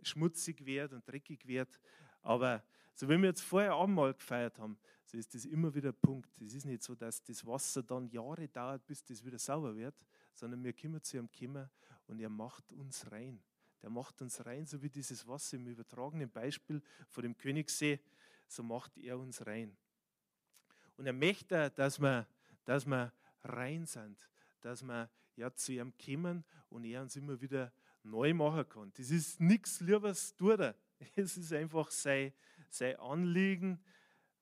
[0.01, 1.79] schmutzig wird und dreckig wird.
[2.21, 4.77] Aber so wie wir jetzt vorher Abendmahl gefeiert haben,
[5.09, 6.29] so ist das immer wieder ein Punkt.
[6.39, 9.95] Es ist nicht so, dass das Wasser dann Jahre dauert, bis das wieder sauber wird,
[10.35, 11.67] sondern wir kommen zu ihm kommen
[12.05, 13.41] und er macht uns rein.
[13.81, 17.99] Der macht uns rein, so wie dieses Wasser im übertragenen Beispiel vor dem Königssee,
[18.47, 19.75] so macht er uns rein.
[20.95, 22.27] Und er möchte, dass wir,
[22.65, 23.11] dass wir
[23.43, 24.15] rein sind,
[24.61, 28.91] dass wir ja zu ihm kommen und er uns immer wieder neu machen kann.
[28.95, 30.75] Das ist nichts Liebes tut er.
[31.15, 32.31] Es ist einfach sein,
[32.69, 33.79] sein Anliegen,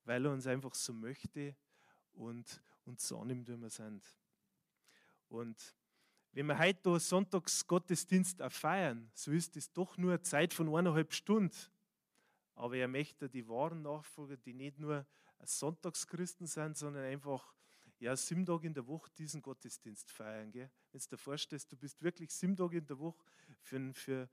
[0.07, 1.53] weil er uns einfach so möchte
[2.13, 4.01] und uns so annimmt, wie wir sind.
[5.27, 5.75] Und
[6.31, 11.13] wenn wir heute da Sonntagsgottesdienst feiern, so ist es doch nur eine Zeit von eineinhalb
[11.13, 11.55] Stunden.
[12.55, 15.05] Aber er möchte die wahren Nachfolger, die nicht nur
[15.43, 17.53] Sonntagschristen sind, sondern einfach
[17.99, 20.53] ja, sieben Tage in der Woche diesen Gottesdienst feiern.
[20.53, 23.25] Wenn du dir vorstellst, du bist wirklich sieben Tage in der Woche
[23.61, 24.29] für, für,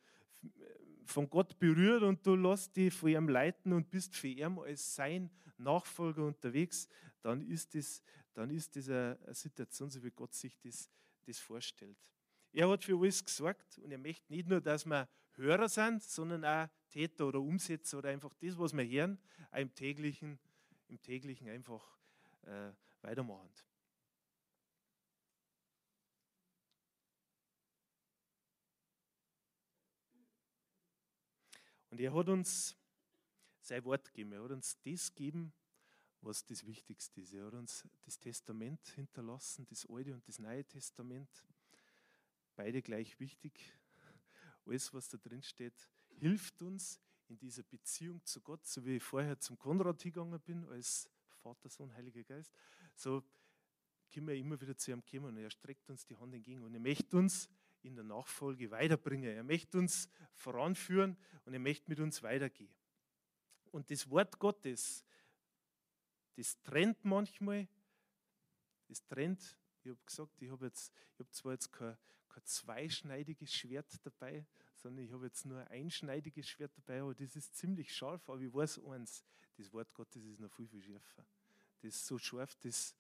[1.07, 4.95] von Gott berührt und du lässt dich von ihm leiten und bist für ihn als
[4.95, 6.89] sein Nachfolger unterwegs,
[7.23, 8.03] dann ist das,
[8.35, 10.91] dann ist das eine, Situation, so wie Gott sich das,
[11.25, 11.97] das vorstellt.
[12.53, 16.45] Er hat für alles gesorgt und er möchte nicht nur, dass wir Hörer sind, sondern
[16.45, 19.19] auch Täter oder Umsetzer oder einfach das, was wir hören,
[19.53, 20.39] im täglichen,
[20.89, 21.99] im täglichen einfach
[22.43, 22.71] äh,
[23.05, 23.49] weitermachen.
[31.91, 32.77] Und er hat uns
[33.61, 34.33] sein Wort gegeben.
[34.33, 35.53] Er hat uns das gegeben,
[36.23, 37.33] was das Wichtigste ist.
[37.33, 41.45] Er hat uns das Testament hinterlassen, das Alte und das Neue Testament.
[42.57, 43.53] Beide gleich wichtig.
[44.67, 45.89] Alles, was da drin steht,
[46.19, 50.65] hilft uns in dieser Beziehung zu Gott, so wie ich vorher zum Konrad gegangen bin,
[50.69, 51.09] als
[51.43, 52.53] Vater, Sohn, Heiliger Geist.
[52.95, 53.23] So
[54.13, 56.73] können wir immer wieder zu ihm kommen und er streckt uns die Hand entgegen und
[56.75, 57.49] er möchte uns
[57.83, 59.37] in der Nachfolge weiterbringen.
[59.37, 62.75] Er möchte uns voranführen und er möchte mit uns weitergehen.
[63.73, 65.05] Und das Wort Gottes,
[66.37, 67.69] das trennt manchmal,
[68.89, 70.93] das trennt, ich habe gesagt, ich habe jetzt,
[71.31, 71.97] zwar jetzt kein,
[72.29, 77.37] kein zweischneidiges Schwert dabei, sondern ich habe jetzt nur ein einschneidiges Schwert dabei, aber das
[77.37, 79.25] ist ziemlich scharf, aber ich weiß eins,
[79.57, 81.27] das Wort Gottes ist noch viel, viel schärfer.
[81.85, 82.95] Das so scharf, das,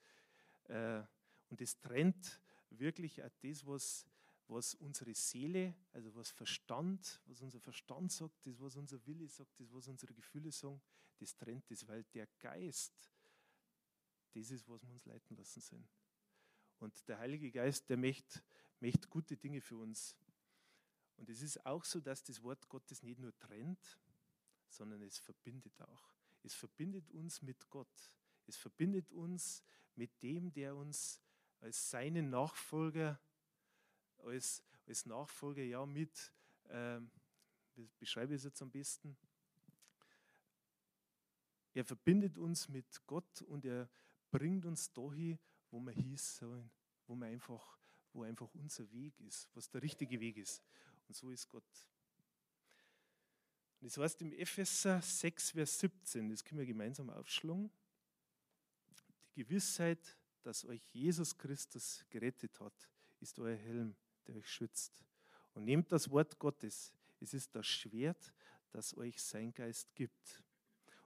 [0.65, 1.03] äh,
[1.51, 4.07] und das trennt wirklich auch das, was
[4.49, 9.59] was unsere Seele, also was Verstand, was unser Verstand sagt, das, was unser Wille sagt,
[9.59, 10.81] das, was unsere Gefühle sagen,
[11.19, 13.11] das trennt es, weil der Geist,
[14.33, 15.89] das ist, was wir uns leiten lassen sollen.
[16.79, 18.43] Und der Heilige Geist, der möchte,
[18.81, 20.17] möchte gute Dinge für uns.
[21.17, 23.99] Und es ist auch so, dass das Wort Gottes nicht nur trennt,
[24.69, 26.11] sondern es verbindet auch.
[26.43, 28.19] Es verbindet uns mit Gott.
[28.47, 29.63] Es verbindet uns
[29.95, 31.21] mit dem, der uns
[31.61, 33.19] als seinen Nachfolger
[34.27, 36.33] als, als Nachfolger ja mit,
[36.69, 37.01] äh,
[37.75, 39.17] wie beschreibe ich es jetzt am besten?
[41.73, 43.89] Er verbindet uns mit Gott und er
[44.31, 45.39] bringt uns dahin,
[45.71, 46.71] wo wir hieß sollen,
[47.07, 47.79] wo wir einfach,
[48.13, 50.63] wo einfach unser Weg ist, was der richtige Weg ist.
[51.09, 51.89] Und so ist Gott.
[53.81, 57.71] Und das heißt im Epheser 6, Vers 17, das können wir gemeinsam aufschlagen.
[59.35, 65.05] Gewissheit, dass euch Jesus Christus gerettet hat, ist euer Helm der euch schützt.
[65.55, 66.93] Und nehmt das Wort Gottes.
[67.21, 68.33] Es ist das Schwert,
[68.71, 70.43] das euch sein Geist gibt.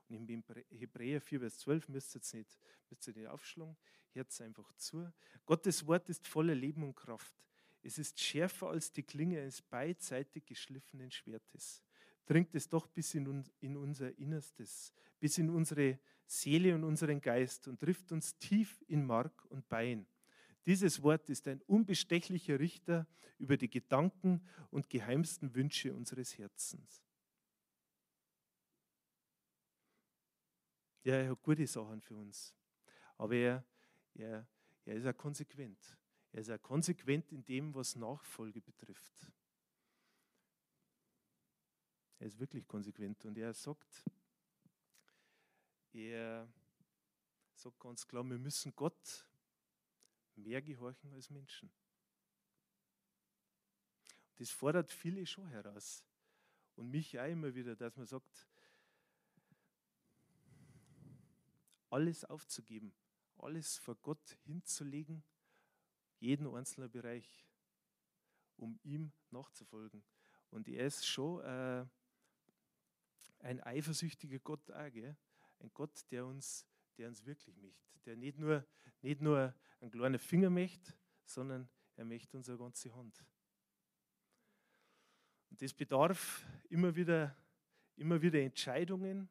[0.07, 3.77] Und im Hebräer 4, Vers 12 müsst ihr jetzt nicht, müsst ihr nicht aufschlagen,
[4.13, 5.11] hört einfach zu.
[5.45, 7.35] Gottes Wort ist voller Leben und Kraft.
[7.83, 11.83] Es ist schärfer als die Klinge eines beidseitig geschliffenen Schwertes.
[12.25, 17.67] Dringt es doch bis in, in unser Innerstes, bis in unsere Seele und unseren Geist
[17.67, 20.05] und trifft uns tief in Mark und Bein
[20.69, 23.07] dieses Wort ist ein unbestechlicher Richter
[23.39, 27.03] über die Gedanken und geheimsten Wünsche unseres Herzens.
[31.03, 32.53] Ja, er hat gute Sachen für uns.
[33.17, 33.65] Aber er,
[34.13, 34.47] er,
[34.85, 35.97] er ist auch konsequent.
[36.31, 39.31] Er ist auch konsequent in dem, was Nachfolge betrifft.
[42.19, 44.03] Er ist wirklich konsequent und er sagt,
[45.93, 46.47] er
[47.53, 49.27] sagt ganz klar, wir müssen Gott
[50.35, 51.71] mehr gehorchen als Menschen.
[54.35, 56.05] das fordert viele schon heraus.
[56.75, 58.47] Und mich auch immer wieder, dass man sagt,
[61.89, 62.93] alles aufzugeben,
[63.37, 65.23] alles vor Gott hinzulegen,
[66.19, 67.45] jeden einzelnen Bereich,
[68.55, 70.03] um ihm nachzufolgen.
[70.51, 71.85] Und er ist schon äh,
[73.39, 75.17] ein eifersüchtiger Gott auch, gell?
[75.59, 76.67] Ein Gott, der uns,
[76.97, 78.65] der uns wirklich möchte, der nicht nur,
[79.01, 80.93] nicht nur einen kleinen Finger möchte,
[81.25, 83.25] sondern er möchte unsere ganze Hand.
[85.49, 87.35] Und das bedarf immer wieder,
[87.95, 89.29] immer wieder Entscheidungen.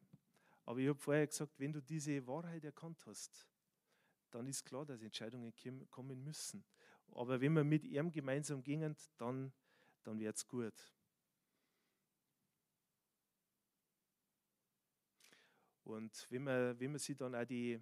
[0.65, 3.47] Aber ich habe vorher gesagt, wenn du diese Wahrheit erkannt hast,
[4.29, 5.53] dann ist klar, dass Entscheidungen
[5.89, 6.63] kommen müssen.
[7.11, 9.51] Aber wenn wir mit ihm gemeinsam gingen, dann,
[10.03, 10.75] dann wird es gut.
[15.89, 17.79] Und wenn man, wenn man sich dann auch die,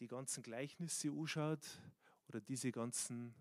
[0.00, 1.60] die ganzen Gleichnisse anschaut
[2.28, 3.34] oder diese ganzen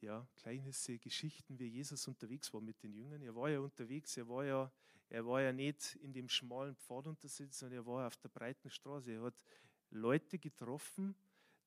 [0.00, 3.20] ja, Gleichnisse, Geschichten, wie Jesus unterwegs war mit den Jüngern.
[3.22, 4.72] Er war ja unterwegs, er war ja,
[5.10, 8.70] er war ja nicht in dem schmalen Pfad unterwegs, sondern er war auf der breiten
[8.70, 9.12] Straße.
[9.12, 9.44] Er hat
[9.90, 11.14] Leute getroffen,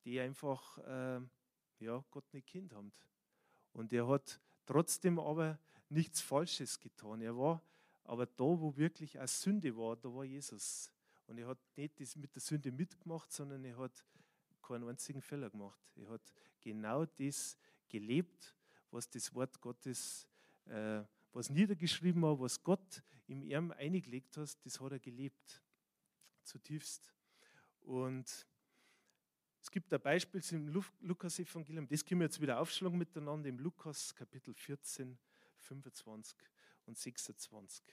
[0.04, 1.20] die einfach äh,
[1.78, 2.92] ja, Gott nicht kennt haben.
[3.72, 5.58] Und er hat trotzdem aber
[5.88, 7.20] nichts Falsches getan.
[7.20, 7.62] Er war
[8.04, 10.92] aber da, wo wirklich eine Sünde war, da war Jesus.
[11.26, 14.04] Und er hat nicht das mit der Sünde mitgemacht, sondern er hat
[14.62, 15.80] keinen einzigen Fehler gemacht.
[15.96, 17.56] Er hat genau das
[17.88, 18.54] gelebt,
[18.90, 20.28] was das Wort Gottes,
[20.66, 25.62] äh, was niedergeschrieben war, was Gott im Erm eingelegt hat, das hat er gelebt.
[26.42, 27.10] Zutiefst.
[27.80, 28.46] Und
[29.60, 30.68] es gibt ein Beispiel im
[31.00, 35.18] Lukas-Evangelium, das können wir jetzt wieder aufschlagen miteinander, im Lukas Kapitel 14,
[35.56, 36.36] 25
[36.86, 37.84] und 26.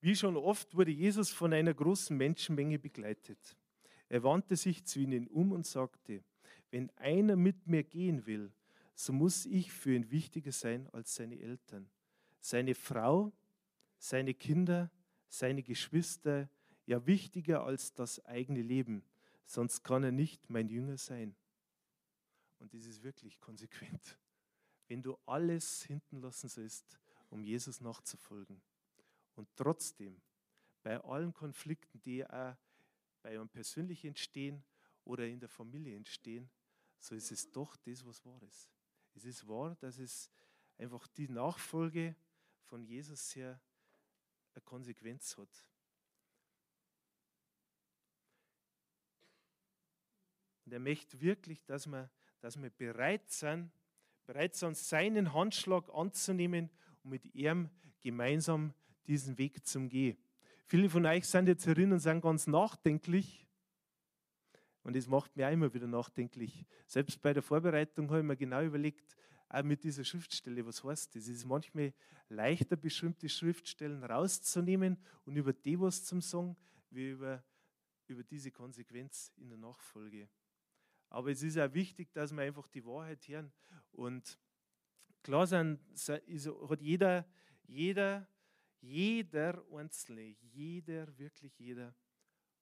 [0.00, 3.56] Wie schon oft wurde Jesus von einer großen Menschenmenge begleitet.
[4.10, 6.22] Er wandte sich zu ihnen um und sagte,
[6.70, 8.52] wenn einer mit mir gehen will,
[8.94, 11.88] so muss ich für ihn wichtiger sein als seine Eltern,
[12.38, 13.32] seine Frau,
[13.96, 14.90] seine Kinder,
[15.28, 16.50] seine Geschwister,
[16.84, 19.04] ja wichtiger als das eigene Leben,
[19.46, 21.34] sonst kann er nicht mein Jünger sein.
[22.64, 24.18] Und das ist wirklich konsequent.
[24.88, 26.98] Wenn du alles hinten lassen sollst,
[27.28, 28.62] um Jesus nachzufolgen.
[29.34, 30.18] Und trotzdem,
[30.82, 32.56] bei allen Konflikten, die auch
[33.20, 34.64] bei einem persönlich entstehen
[35.04, 36.48] oder in der Familie entstehen,
[37.00, 38.70] so ist es doch das, was wahr ist.
[39.12, 40.30] Es ist wahr, dass es
[40.78, 42.16] einfach die Nachfolge
[42.62, 43.60] von Jesus sehr
[44.54, 45.66] eine Konsequenz hat.
[50.64, 52.10] Und er möchte wirklich, dass wir
[52.44, 53.70] dass wir bereit sind,
[54.26, 56.68] bereit sind, seinen Handschlag anzunehmen
[57.02, 57.70] und mit ihm
[58.02, 58.74] gemeinsam
[59.06, 60.18] diesen Weg zu gehen.
[60.66, 63.48] Viele von euch sind jetzt herin und sind ganz nachdenklich.
[64.82, 66.66] Und das macht mir auch immer wieder nachdenklich.
[66.86, 69.16] Selbst bei der Vorbereitung habe ich mir genau überlegt,
[69.48, 71.22] auch mit dieser Schriftstelle, was heißt das?
[71.22, 71.94] Es ist manchmal
[72.28, 76.58] leichter, bestimmte Schriftstellen rauszunehmen und über die was zum sagen,
[76.90, 77.42] wie über,
[78.06, 80.28] über diese Konsequenz in der Nachfolge.
[81.14, 83.52] Aber es ist auch wichtig, dass wir einfach die Wahrheit hören.
[83.92, 84.36] Und
[85.22, 87.24] klar sind, hat jeder,
[87.68, 88.26] jeder,
[88.80, 91.94] jeder Einzelne, jeder, wirklich jeder,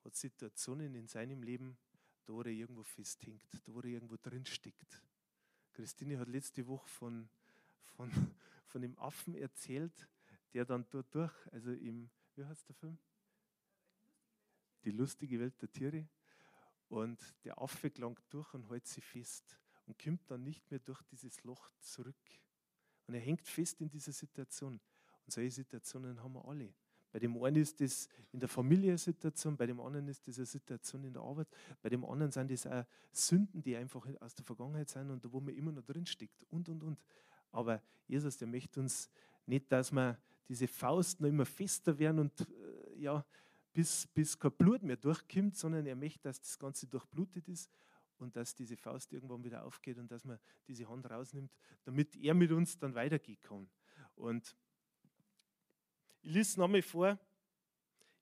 [0.05, 1.79] hat Situationen in seinem Leben,
[2.27, 5.03] da wo er irgendwo festhängt, da wo er irgendwo drinsteckt.
[5.73, 7.31] Christine hat letzte Woche von,
[7.97, 8.11] von,
[8.67, 10.07] von dem Affen erzählt,
[10.53, 12.99] der dann dort durch, also im, wie heißt der Film?
[14.85, 16.07] Die lustige Welt der Tiere.
[16.93, 21.01] Und der Affe gelangt durch und hält sie fest und kommt dann nicht mehr durch
[21.05, 22.15] dieses Loch zurück.
[23.07, 24.75] Und er hängt fest in dieser Situation.
[25.25, 26.75] Und solche Situationen haben wir alle.
[27.11, 30.37] Bei dem einen ist das in der Familie eine Situation, bei dem anderen ist das
[30.37, 31.49] eine Situation in der Arbeit,
[31.81, 35.41] bei dem anderen sind das auch Sünden, die einfach aus der Vergangenheit sind und wo
[35.41, 37.03] man immer noch drin steckt und und und.
[37.53, 39.11] Aber Jesus, der möchte uns
[39.47, 43.25] nicht, dass wir diese Faust noch immer fester werden und äh, ja,
[43.73, 47.71] bis, bis kein Blut mehr durchkommt, sondern er möchte, dass das Ganze durchblutet ist
[48.19, 51.53] und dass diese Faust irgendwann wieder aufgeht und dass man diese Hand rausnimmt,
[51.85, 53.69] damit er mit uns dann weitergehen kann.
[54.15, 54.57] Und
[56.23, 57.19] ich lese nochmal vor,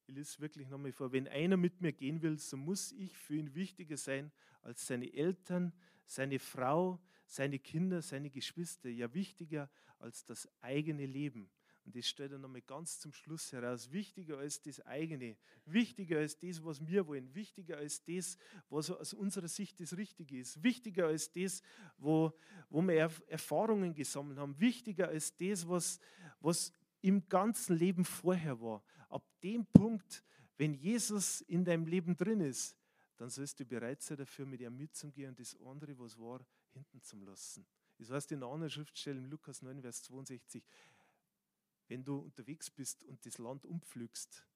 [0.06, 3.36] ich lese wirklich nochmal vor, wenn einer mit mir gehen will, so muss ich für
[3.36, 4.32] ihn wichtiger sein
[4.62, 5.72] als seine Eltern,
[6.06, 11.50] seine Frau, seine Kinder, seine Geschwister, ja wichtiger als das eigene Leben.
[11.90, 13.90] Und das stellt er nochmal ganz zum Schluss heraus.
[13.90, 18.38] Wichtiger als das eigene, wichtiger als das, was wir wollen, wichtiger als das,
[18.68, 21.62] was aus unserer Sicht das Richtige ist, wichtiger als das,
[21.98, 22.32] wo,
[22.68, 25.98] wo wir Erfahrungen gesammelt haben, wichtiger als das, was,
[26.38, 28.84] was im ganzen Leben vorher war.
[29.08, 30.22] Ab dem Punkt,
[30.58, 32.76] wenn Jesus in deinem Leben drin ist,
[33.16, 37.02] dann sollst du bereit sein dafür, mit ihm mitzugehen und das andere, was war, hinten
[37.02, 37.66] zu lassen.
[37.98, 40.64] Das heißt in einer anderen Schriftstelle, im Lukas 9, Vers 62,
[41.90, 44.46] wenn du unterwegs bist und das Land umpflügst,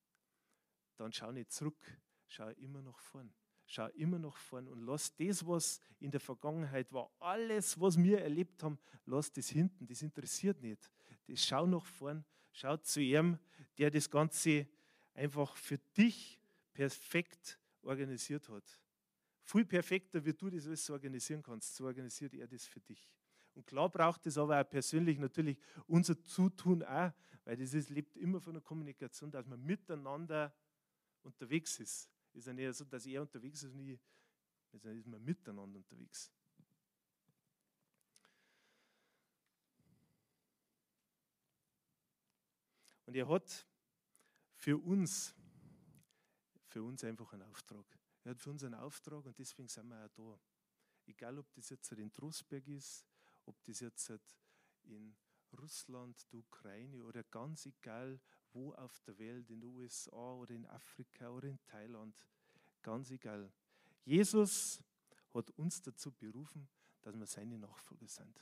[0.97, 3.35] dann schau nicht zurück, schau immer nach vorn.
[3.67, 8.21] Schau immer nach vorn und lass das, was in der Vergangenheit war, alles, was wir
[8.21, 9.87] erlebt haben, lass das hinten.
[9.87, 10.89] Das interessiert nicht.
[11.27, 13.39] Das schau nach vorn, schau zu ihm,
[13.79, 14.69] der das Ganze
[15.15, 16.39] einfach für dich
[16.73, 18.81] perfekt organisiert hat.
[19.43, 23.11] Viel perfekter, wie du das alles organisieren kannst, so organisiert er das für dich.
[23.55, 27.13] Und klar braucht es aber auch persönlich natürlich unser Zutun auch,
[27.45, 30.55] weil das ist, lebt immer von der Kommunikation, dass man miteinander
[31.23, 32.11] unterwegs ist.
[32.33, 34.01] Es ist ja nicht so, dass er unterwegs ist und ich,
[34.71, 36.33] sondern ist man miteinander unterwegs.
[43.07, 43.67] Und er hat
[44.57, 45.35] für uns,
[46.67, 47.87] für uns einfach einen Auftrag.
[48.25, 50.41] Er hat für uns einen Auftrag und deswegen sind wir auch da.
[51.07, 53.07] Egal, ob das jetzt in Trostberg ist,
[53.47, 54.13] ob das jetzt
[54.85, 55.17] in
[55.59, 58.21] Russland, der Ukraine oder ganz egal,
[58.53, 62.15] wo auf der Welt, in den USA oder in Afrika oder in Thailand,
[62.83, 63.53] ganz egal.
[64.05, 64.83] Jesus
[65.33, 66.69] hat uns dazu berufen,
[67.03, 68.41] dass wir seine Nachfolger sind.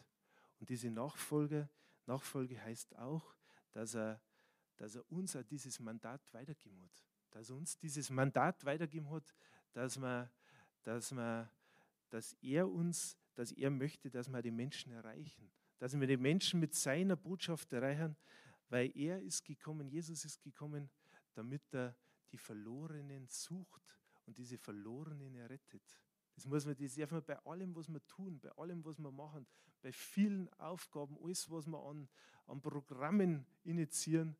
[0.59, 1.69] Und diese Nachfolge,
[2.07, 3.35] Nachfolge heißt auch,
[3.73, 4.21] dass er,
[4.77, 7.05] dass er uns auch dieses Mandat weitergeben hat.
[7.31, 9.25] Dass er uns dieses Mandat weitergeben hat,
[9.73, 10.31] dass, wir,
[10.83, 11.51] dass, wir,
[12.11, 15.51] dass er uns, dass er möchte, dass wir die Menschen erreichen.
[15.79, 18.17] Dass wir die Menschen mit seiner Botschaft erreichen,
[18.69, 20.91] weil er ist gekommen, Jesus ist gekommen,
[21.35, 21.97] damit er
[22.31, 23.83] die Verlorenen sucht
[24.27, 25.83] und diese Verlorenen errettet.
[26.35, 29.11] Das muss man, das darf man bei allem, was wir tun, bei allem, was wir
[29.11, 29.47] machen,
[29.83, 32.09] bei vielen Aufgaben, alles, was wir an,
[32.47, 34.37] an Programmen initiieren,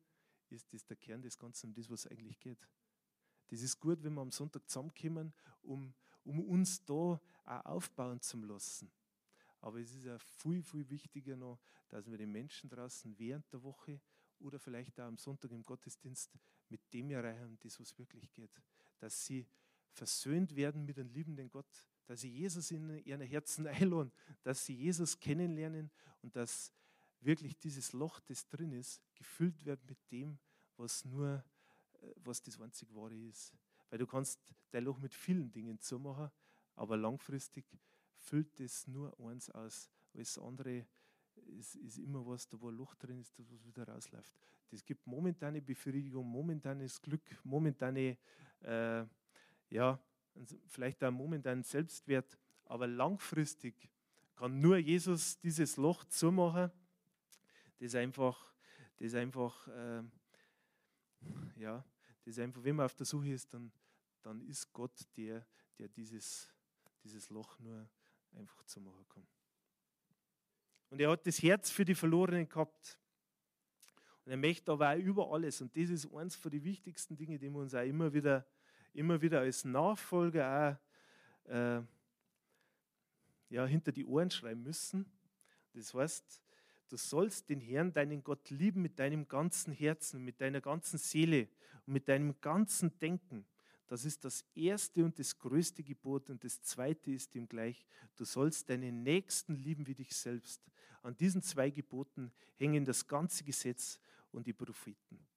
[0.49, 2.67] ist das der Kern des Ganzen, um das, was eigentlich geht.
[3.47, 6.93] Das ist gut, wenn wir am Sonntag zusammenkommen, um, um uns da
[7.45, 8.91] auch aufbauen zu lassen.
[9.61, 11.59] Aber es ist ja viel, viel wichtiger noch,
[11.89, 14.01] dass wir die Menschen draußen während der Woche
[14.39, 16.37] oder vielleicht auch am Sonntag im Gottesdienst
[16.69, 18.51] mit dem erreichen, das was wirklich geht.
[18.99, 19.47] Dass sie
[19.93, 24.11] versöhnt werden mit dem liebenden Gott, dass sie Jesus in ihren Herzen einladen,
[24.41, 26.73] dass sie Jesus kennenlernen und dass
[27.21, 30.37] wirklich dieses Loch, das drin ist, gefüllt wird mit dem,
[30.77, 31.43] was nur,
[32.01, 33.53] äh, was das einzig Wahre ist.
[33.93, 34.39] Weil du kannst
[34.71, 36.31] dein Loch mit vielen Dingen zumachen,
[36.75, 37.63] aber langfristig
[38.15, 39.87] füllt es nur eins aus.
[40.15, 40.87] Alles andere
[41.59, 44.33] ist, ist immer was, da wo ein Loch drin ist, das wieder rausläuft.
[44.71, 48.17] Das gibt momentane Befriedigung, momentanes Glück, momentane,
[48.61, 49.05] äh,
[49.69, 49.99] ja,
[50.65, 52.35] vielleicht auch momentanen Selbstwert,
[52.65, 53.75] aber langfristig
[54.35, 56.71] kann nur Jesus dieses Loch zumachen,
[57.79, 58.55] das einfach,
[58.97, 60.01] das einfach, äh,
[61.57, 61.85] ja,
[62.25, 63.71] das einfach, wenn man auf der Suche ist, dann,
[64.23, 65.45] dann ist Gott der,
[65.77, 66.51] der dieses,
[67.03, 67.87] dieses Loch nur
[68.31, 69.27] einfach zumachen kann.
[70.89, 72.99] Und er hat das Herz für die Verlorenen gehabt.
[74.25, 75.61] Und er möchte aber auch über alles.
[75.61, 78.45] Und das ist eines von den wichtigsten Dingen, die wir uns auch immer wieder,
[78.93, 80.79] immer wieder als Nachfolger
[81.47, 81.81] auch äh,
[83.49, 85.05] ja, hinter die Ohren schreiben müssen.
[85.73, 86.41] Das heißt,
[86.89, 91.49] du sollst den Herrn, deinen Gott lieben mit deinem ganzen Herzen, mit deiner ganzen Seele
[91.85, 93.45] und mit deinem ganzen Denken.
[93.87, 96.29] Das ist das erste und das größte Gebot.
[96.29, 100.61] Und das zweite ist ihm gleich, du sollst deinen Nächsten lieben wie dich selbst.
[101.01, 103.99] An diesen zwei Geboten hängen das ganze Gesetz
[104.31, 105.27] und die Propheten.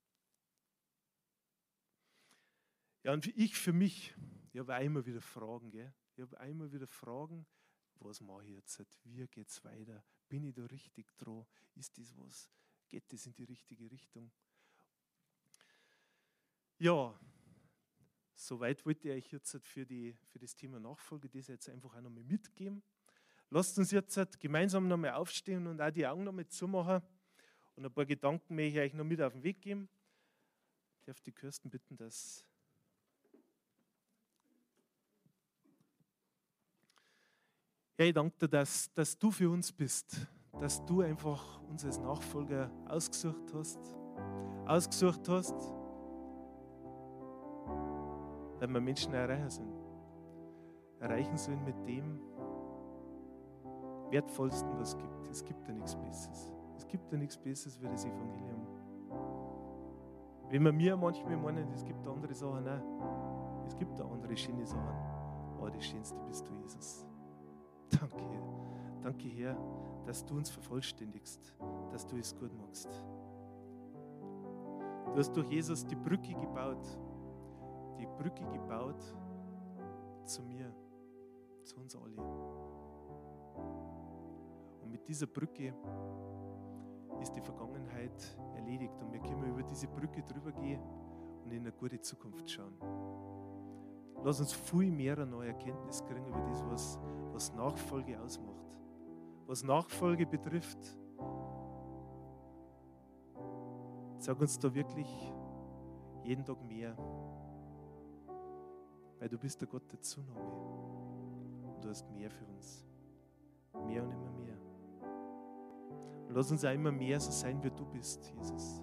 [3.02, 4.14] Ja, und ich für mich,
[4.52, 5.70] ich habe immer wieder Fragen.
[5.70, 5.92] Gell?
[6.16, 7.46] Ich habe immer wieder Fragen,
[8.00, 8.82] was mache ich jetzt?
[9.04, 10.04] Wie geht es weiter?
[10.28, 11.46] Bin ich da richtig dran?
[11.74, 12.48] Ist das was?
[12.88, 14.30] Geht das in die richtige Richtung?
[16.78, 17.18] Ja,
[18.38, 22.00] Soweit wollte ich euch jetzt für, die, für das Thema Nachfolge das jetzt einfach auch
[22.02, 22.82] nochmal mitgeben.
[23.48, 27.00] Lasst uns jetzt gemeinsam nochmal aufstehen und auch die Augen nochmal zumachen
[27.76, 29.88] und ein paar Gedanken möchte ich euch noch mit auf den Weg geben.
[30.98, 32.44] Ich darf die Kirsten bitten, dass
[37.98, 40.26] Ja, ich danke dir, dass, dass du für uns bist,
[40.60, 43.78] dass du einfach uns als Nachfolger ausgesucht hast,
[44.66, 45.75] ausgesucht hast
[48.58, 49.74] wenn wir Menschen erreichen sollen.
[51.00, 52.20] Erreichen sollen mit dem
[54.10, 55.28] Wertvollsten, was es gibt.
[55.28, 56.52] Es gibt ja nichts Besseres.
[56.76, 58.66] Es gibt ja nichts Besseres wie das Evangelium.
[60.48, 62.82] Wenn wir mir manchmal meinen, es gibt andere Sachen, nein,
[63.66, 64.96] es gibt da andere schöne Sachen,
[65.58, 67.04] aber das Schönste bist du, Jesus.
[67.90, 69.02] Danke, Herr.
[69.02, 69.56] Danke, Herr,
[70.06, 71.54] dass du uns vervollständigst,
[71.90, 72.88] dass du es gut machst.
[75.12, 76.86] Du hast durch Jesus die Brücke gebaut
[77.98, 79.02] die Brücke gebaut,
[80.24, 80.72] zu mir,
[81.64, 82.20] zu uns alle.
[84.82, 85.74] Und mit dieser Brücke
[87.20, 90.80] ist die Vergangenheit erledigt und wir können über diese Brücke drüber gehen
[91.44, 92.74] und in eine gute Zukunft schauen.
[94.24, 96.98] Lass uns viel mehr eine neue Erkenntnis kriegen über das, was,
[97.32, 98.66] was Nachfolge ausmacht.
[99.46, 100.78] Was Nachfolge betrifft,
[104.18, 105.06] sag uns da wirklich
[106.24, 106.96] jeden Tag mehr.
[109.18, 110.40] Weil du bist der Gott der Zunahme.
[111.62, 112.84] Und du hast mehr für uns.
[113.86, 114.56] Mehr und immer mehr.
[116.28, 118.82] Und lass uns auch immer mehr so sein, wie du bist, Jesus.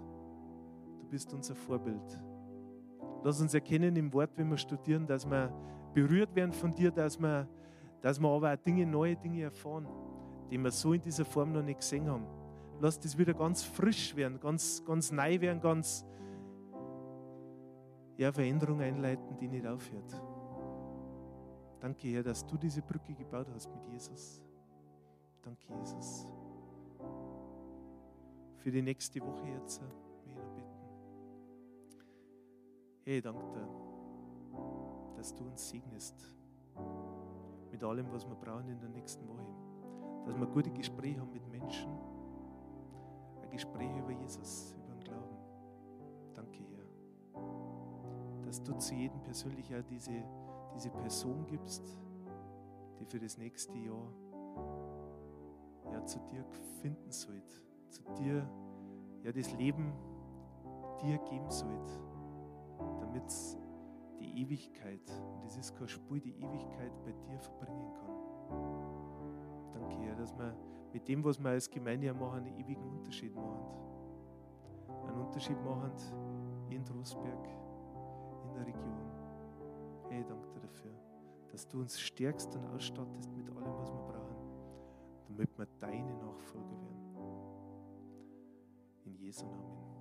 [0.99, 2.19] Du bist unser Vorbild.
[3.23, 5.53] Lass uns erkennen im Wort, wenn wir studieren, dass wir
[5.93, 7.47] berührt werden von dir, dass wir,
[8.01, 9.87] dass wir aber auch Dinge, neue Dinge erfahren,
[10.49, 12.25] die wir so in dieser Form noch nicht gesehen haben.
[12.79, 16.05] Lass das wieder ganz frisch werden, ganz, ganz neu werden, ganz
[18.17, 20.21] ja, Veränderung einleiten, die nicht aufhört.
[21.79, 24.41] Danke, Herr, dass du diese Brücke gebaut hast mit Jesus.
[25.41, 26.25] Danke, Jesus.
[28.59, 29.81] Für die nächste Woche jetzt.
[33.05, 33.67] Hey, danke dir,
[35.17, 36.15] dass du uns segnest
[37.69, 39.45] mit allem, was wir brauchen in der nächsten Woche.
[40.25, 41.91] Dass wir gute Gespräche haben mit Menschen,
[43.41, 45.35] ein Gespräch über Jesus, über den Glauben.
[46.33, 46.72] Danke, Herr,
[48.53, 50.11] dass du zu jedem persönlich auch diese,
[50.75, 51.97] diese Person gibst,
[52.99, 54.13] die für das nächste Jahr
[55.91, 56.45] ja, zu dir
[56.79, 57.55] finden sollte,
[57.89, 58.47] zu dir
[59.23, 59.91] ja, das Leben
[61.01, 61.99] dir geben sollte
[62.99, 63.33] damit
[64.19, 65.01] die Ewigkeit,
[65.33, 69.73] und das ist kein Spur, die Ewigkeit bei dir verbringen kann.
[69.73, 70.55] Danke, Herr, dass wir
[70.93, 73.65] mit dem, was wir als Gemeinde machen, einen ewigen Unterschied machen.
[75.07, 75.91] Einen Unterschied machen
[76.69, 77.47] in Trostberg,
[78.53, 79.11] in der Region.
[80.09, 80.91] Hey, danke dafür,
[81.51, 84.35] dass du uns stärkst und ausstattest mit allem, was wir brauchen,
[85.27, 86.93] damit wir deine Nachfolger werden.
[89.05, 89.92] In Jesu Namen.